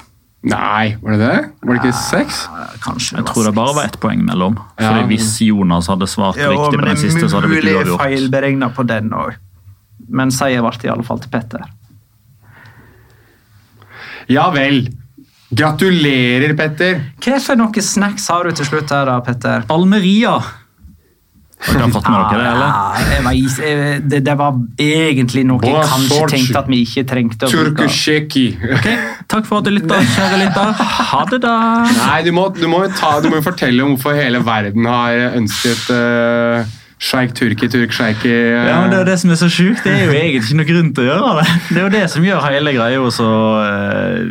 [0.46, 1.38] Nei, var det det?
[1.66, 2.36] Var det ikke seks?
[2.84, 4.54] Kanskje Jeg tror det bare var ett poeng mellom.
[4.78, 4.92] Ja.
[4.92, 7.74] Fordi Hvis Jonas hadde svart Jo, riktig på den siste, så hadde det blitt mulig
[7.80, 8.02] uavgjort.
[8.04, 9.40] feilberegna på den òg.
[10.08, 11.64] Men seier ble i alle fall til Petter.
[14.30, 14.86] Ja vel.
[15.56, 17.02] Gratulerer, Petter.
[17.22, 19.66] Hva for noe snacks har du til slutt her, da, Petter?
[19.70, 20.38] Almeria!
[21.56, 22.66] Har dere fått med dere det, eller?
[22.68, 27.52] Ja, var, det, det var egentlig noe jeg kanskje tenkte at vi ikke trengte å
[27.54, 27.86] bruke.
[27.88, 28.50] Okay.
[28.76, 28.88] Ok,
[29.32, 30.82] Takk for at du lytta, kjære lytter.
[31.10, 31.54] Ha det, da!
[31.96, 34.84] Nei, du må, du må jo ta, du må jo fortelle om hvorfor hele verden
[34.90, 39.32] har ønsket uh, sjeik turki, turk sjeiki uh, Ja, men Det er jo det som
[39.32, 39.84] er så sjukt.
[39.88, 41.50] Det er jo egentlig ikke noe grunn til å gjøre det.
[41.70, 43.34] Det er jo det som gjør hele greia så
[43.64, 44.22] eh,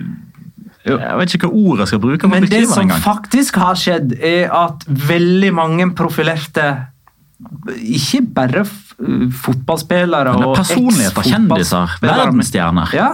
[0.94, 2.30] Jeg vet ikke hva ord jeg skal bruke.
[2.30, 6.76] Men det som faktisk har skjedd, er at veldig mange profilerte
[7.76, 12.94] ikke bare fotballspillere er og Personligheter, kjendiser, verdensstjerner.
[12.96, 13.10] Ja,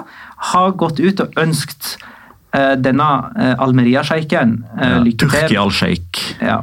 [0.51, 1.95] har gått ut og ønsket
[2.53, 5.33] uh, denne uh, Almeria-sjeiken uh, Ja, lykke til.
[5.39, 6.21] Turkial-sjeik.
[6.41, 6.61] Ja.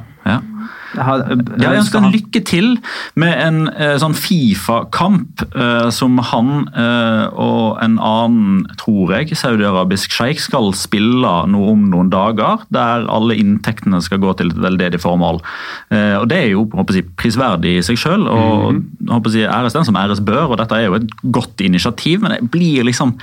[0.99, 2.79] Har, eh, Ja, jeg ønsker han- lykke til
[3.15, 10.11] med en eh, sånn Fifa-kamp eh, som han eh, og en annen, tror jeg, saudiarabisk
[10.11, 15.01] sjeik skal spille nå om noen dager, der alle inntektene skal gå til et veldedig
[15.01, 15.41] formål.
[15.91, 19.33] Eh, og Det er jo jeg, prisverdig i seg sjøl, og -hmm.
[19.35, 20.51] jeg, æres den som æres bør.
[20.51, 23.17] og Dette er jo et godt initiativ, men det blir liksom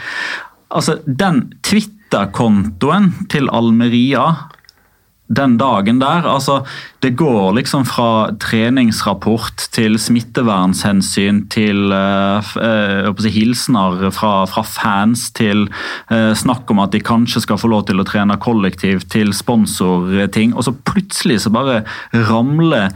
[0.75, 4.25] Altså, den Twitter-kontoen til Almeria
[5.27, 6.25] den dagen der.
[6.29, 6.59] Altså,
[7.01, 15.31] det går liksom fra treningsrapport til smittevernhensyn til eh, eh, si, hilsener fra, fra fans
[15.35, 15.65] til
[16.13, 20.53] eh, snakk om at de kanskje skal få lov til å trene kollektivt, til sponsorting.
[20.53, 22.93] Og så plutselig så bare ramler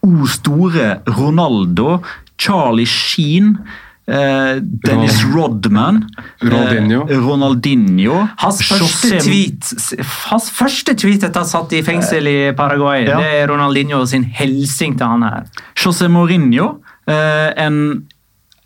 [0.00, 1.98] O store Ronaldo,
[2.40, 3.58] Charlie Sheen
[4.10, 6.02] eh, Dennis Rodman,
[6.42, 7.04] Ronaldinho.
[7.08, 9.72] eh, Ronaldinho Hans første, tweet,
[10.30, 13.18] hans første tweet etter han satt i fengsel i Paraguay, Ja.
[13.22, 15.44] det er Ronaldinho sin hilsing til han her.
[15.76, 18.06] José Mourinho, eh, en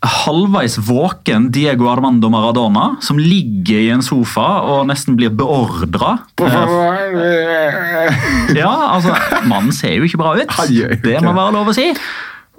[0.05, 6.19] halvveis våken Diego Armando Maradona, som ligger i en sofa og nesten blir beordra.
[8.55, 9.15] Ja, altså,
[9.49, 10.51] Mannen ser jo ikke bra ut.
[11.03, 11.87] Det må være lov å si.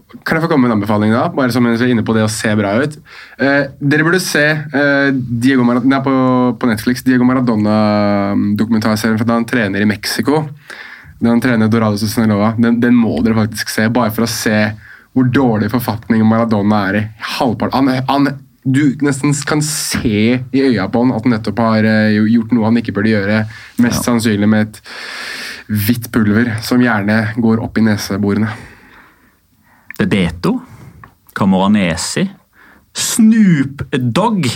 [0.07, 1.25] Kan jeg få komme med en anbefaling da?
[1.35, 2.95] Bare som mens vi er inne på det å se bra ut.
[3.43, 6.13] Eh, dere burde se eh, Diego Maradona, på,
[6.61, 10.45] på Netflix, Diego Maradona-dokumentarserien fra da han trener i Mexico.
[11.19, 12.53] Da han trener Dorados og Sinaloa.
[12.55, 14.61] Den, den må dere faktisk se, bare for å se
[15.17, 17.03] hvor dårlig forfatning Maradona er i.
[17.39, 17.91] Halvparten.
[17.91, 18.31] Han, han,
[18.63, 22.71] du nesten kan se i øya på han at han nettopp har eh, gjort noe
[22.71, 23.43] han ikke burde gjøre.
[23.83, 24.81] Mest sannsynlig med et
[25.67, 28.55] hvitt pulver som gjerne går opp i neseborene.
[29.99, 30.61] Bebeto,
[31.37, 32.27] Camoranesi,
[32.97, 34.49] Snoop Dogg.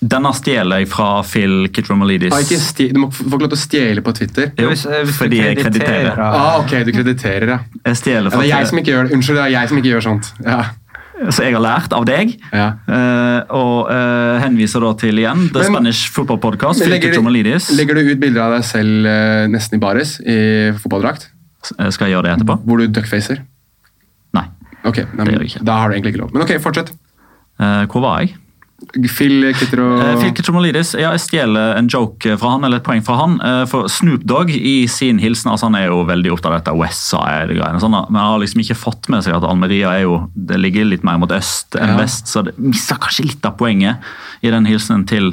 [0.00, 2.32] Denne stjeler jeg fra Phil Kitromalidis.
[2.34, 2.42] Ah,
[2.90, 4.50] du må få lov til å stjele på Twitter.
[4.58, 6.18] Jo, Hvis- hvis fordi jeg krediterer-.
[6.18, 7.58] Ah, ok, du krediterer, ja.
[7.84, 8.30] Jeg stjeler ja.
[8.30, 9.14] fra Det er jeg som ikke gjør det.
[9.14, 10.32] Unnskyld, det er jeg som ikke gjør sånt.
[10.44, 10.64] Ja.
[11.30, 12.36] Så jeg har lært av deg.
[12.52, 12.66] Ja.
[12.88, 16.80] uh, og uh, henviser da til igjen The Men- Spanish Football Podcast.
[16.82, 17.70] Phil legger, Kitromalidis.
[17.72, 21.30] legger du ut bilder av deg selv uh, nesten i baris i fotballdrakt?
[21.62, 22.58] Skal jeg gjøre det etterpå?
[22.66, 23.40] Hvor du duckfacer?
[24.86, 25.64] Ok, nei, Det gjør jeg ikke.
[25.66, 26.32] Da har du egentlig ikke lov.
[26.36, 26.92] Men ok, fortsett.
[27.60, 28.34] Eh, hvor var jeg?
[29.08, 32.84] Phil Kitter og Uh, Phil Kitromalidis, ja, jeg stjeler en joke fra han, eller et
[32.84, 33.38] poeng fra han.
[33.40, 36.74] eh, for Snoop Dogg i sin hilsen altså Han er jo veldig opptatt av dette
[36.76, 40.60] Westside-greiene, sånn, men han har liksom ikke fått med seg at Almeria er jo, det
[40.60, 41.96] ligger litt mer mot øst enn Ja.
[42.02, 43.96] vest, så det mister kanskje litt av poenget
[44.42, 45.32] i den hilsenen til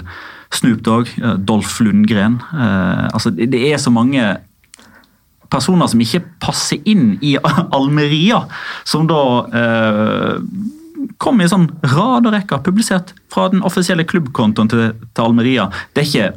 [0.53, 2.39] Snoop Dogg, eh, Dolph Lundgren.
[2.53, 4.37] Eh, altså, det, det er så mange
[5.53, 7.35] personer som ikke passer inn i
[7.77, 8.43] Almeria,
[8.89, 9.19] som da
[9.61, 10.39] eh,
[11.21, 15.69] kom i sånn raderekker publisert fra den offisielle klubbkontoen til, til Almeria.
[15.93, 16.31] Det er ikke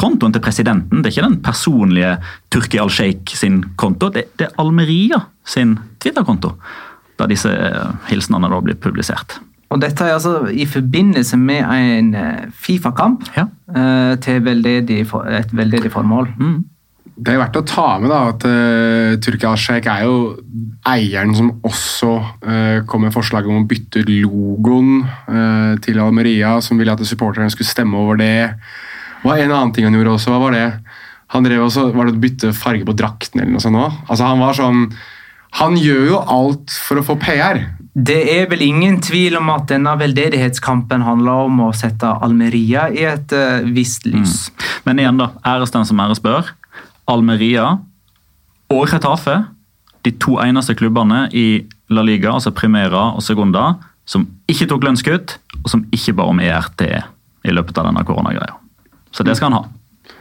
[0.00, 2.12] kontoen til presidenten, det er ikke den personlige
[2.52, 6.54] Turki al-Sheikh sin konto, det, det er Almeria sin Twitter-konto,
[7.20, 9.36] da disse eh, hilsenene da blir publisert.
[9.72, 13.46] Og dette er altså i forbindelse med en eh, Fifa-kamp Ja.
[13.76, 16.28] eh, til veldedig, et veldedig formål.
[16.40, 16.58] Mm.
[17.12, 20.16] Det er verdt å ta med da, at uh, Turki al-Sheikh er jo
[20.88, 26.56] eieren som også uh, kom med forslag om å bytte ut logoen uh, til Almeria,
[26.64, 28.54] som ville at supporterne skulle stemme over det.
[29.22, 30.66] Og en annen ting han gjorde også, hva var det?
[31.32, 34.06] Han drev også, var det å bytte farge på drakten eller noe sånt også?
[34.08, 34.82] Altså han var sånn,
[35.60, 37.60] han gjør jo alt for å få PR.
[37.92, 43.04] Det er vel ingen tvil om at denne veldedighetskampen handler om å sette Almeria i
[43.04, 44.46] et eh, visst lys.
[44.86, 46.54] Men igjen da, æres den som æres bør.
[47.12, 47.66] Almeria
[48.72, 49.42] og Retafe,
[50.02, 53.74] de to eneste klubbene i La Liga, altså Primera og Segunda,
[54.08, 58.56] som ikke tok lønnskutt, og som ikke ba om ERT i løpet av denne koronagreia.
[59.12, 60.14] Så det skal han ha.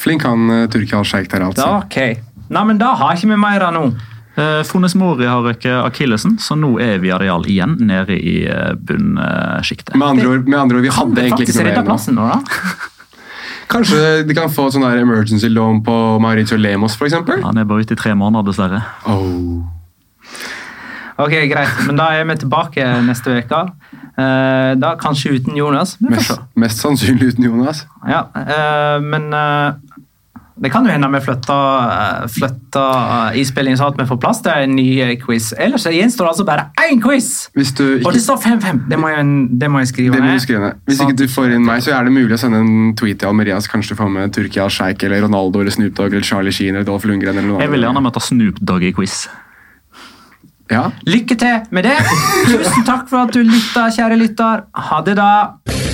[0.00, 1.64] Flink han Turkial Sjeik der, altså.
[1.64, 2.50] Da, ok.
[2.52, 3.86] Nei, men da har ikke vi mer av nå.
[4.34, 9.94] Eh, Fones Mori har røket akillesen, så nå er Viareal igjen nede i eh, bunnsjiktet.
[9.94, 11.86] Med andre ord, med andre ord vi hadde egentlig ikke noe mer nå.
[11.92, 12.40] plassen nå, da?
[13.70, 17.16] Kanskje de kan få sånn der emergency loan på Mauricio Lemos, f.eks.?
[17.44, 18.82] Han er bare ute i tre måneder, dessverre.
[19.08, 19.64] Oh.
[21.16, 21.84] Ok, greit.
[21.86, 23.60] Men da er vi tilbake neste uke.
[24.14, 25.96] Eh, da kanskje uten Jonas.
[26.02, 27.84] Mest, mest sannsynlig uten Jonas.
[28.06, 29.74] Ja, eh, men eh,
[30.54, 31.88] det kan jo hende vi flytter,
[32.22, 35.48] uh, flytter innspillingen sånn at vi får plass til en ny eh, quiz.
[35.58, 37.30] Ellers gjenstår det altså bare én quiz!
[37.58, 38.84] Hvis du Og det står 5-5.
[38.90, 39.00] Det,
[39.58, 40.38] det må jeg skrive ned.
[40.44, 40.78] skrive ned.
[40.86, 43.32] Hvis ikke du får inn meg, så er det mulig å sende en tweet til
[43.32, 43.66] Almerias.
[43.70, 46.86] Kanskje du får med Turki al-Sheikh eller Ronaldo eller Snoop Dogg eller Charlie Sheen eller
[46.86, 47.34] Dolph Lundgren.
[47.34, 49.24] eller noe Jeg vil gjerne møte Snoop Dogg i quiz.
[50.70, 50.86] Ja.
[51.10, 51.98] Lykke til med det!
[52.52, 54.64] Tusen takk for at du lytta, kjære lytter.
[54.86, 55.93] Ha det, da!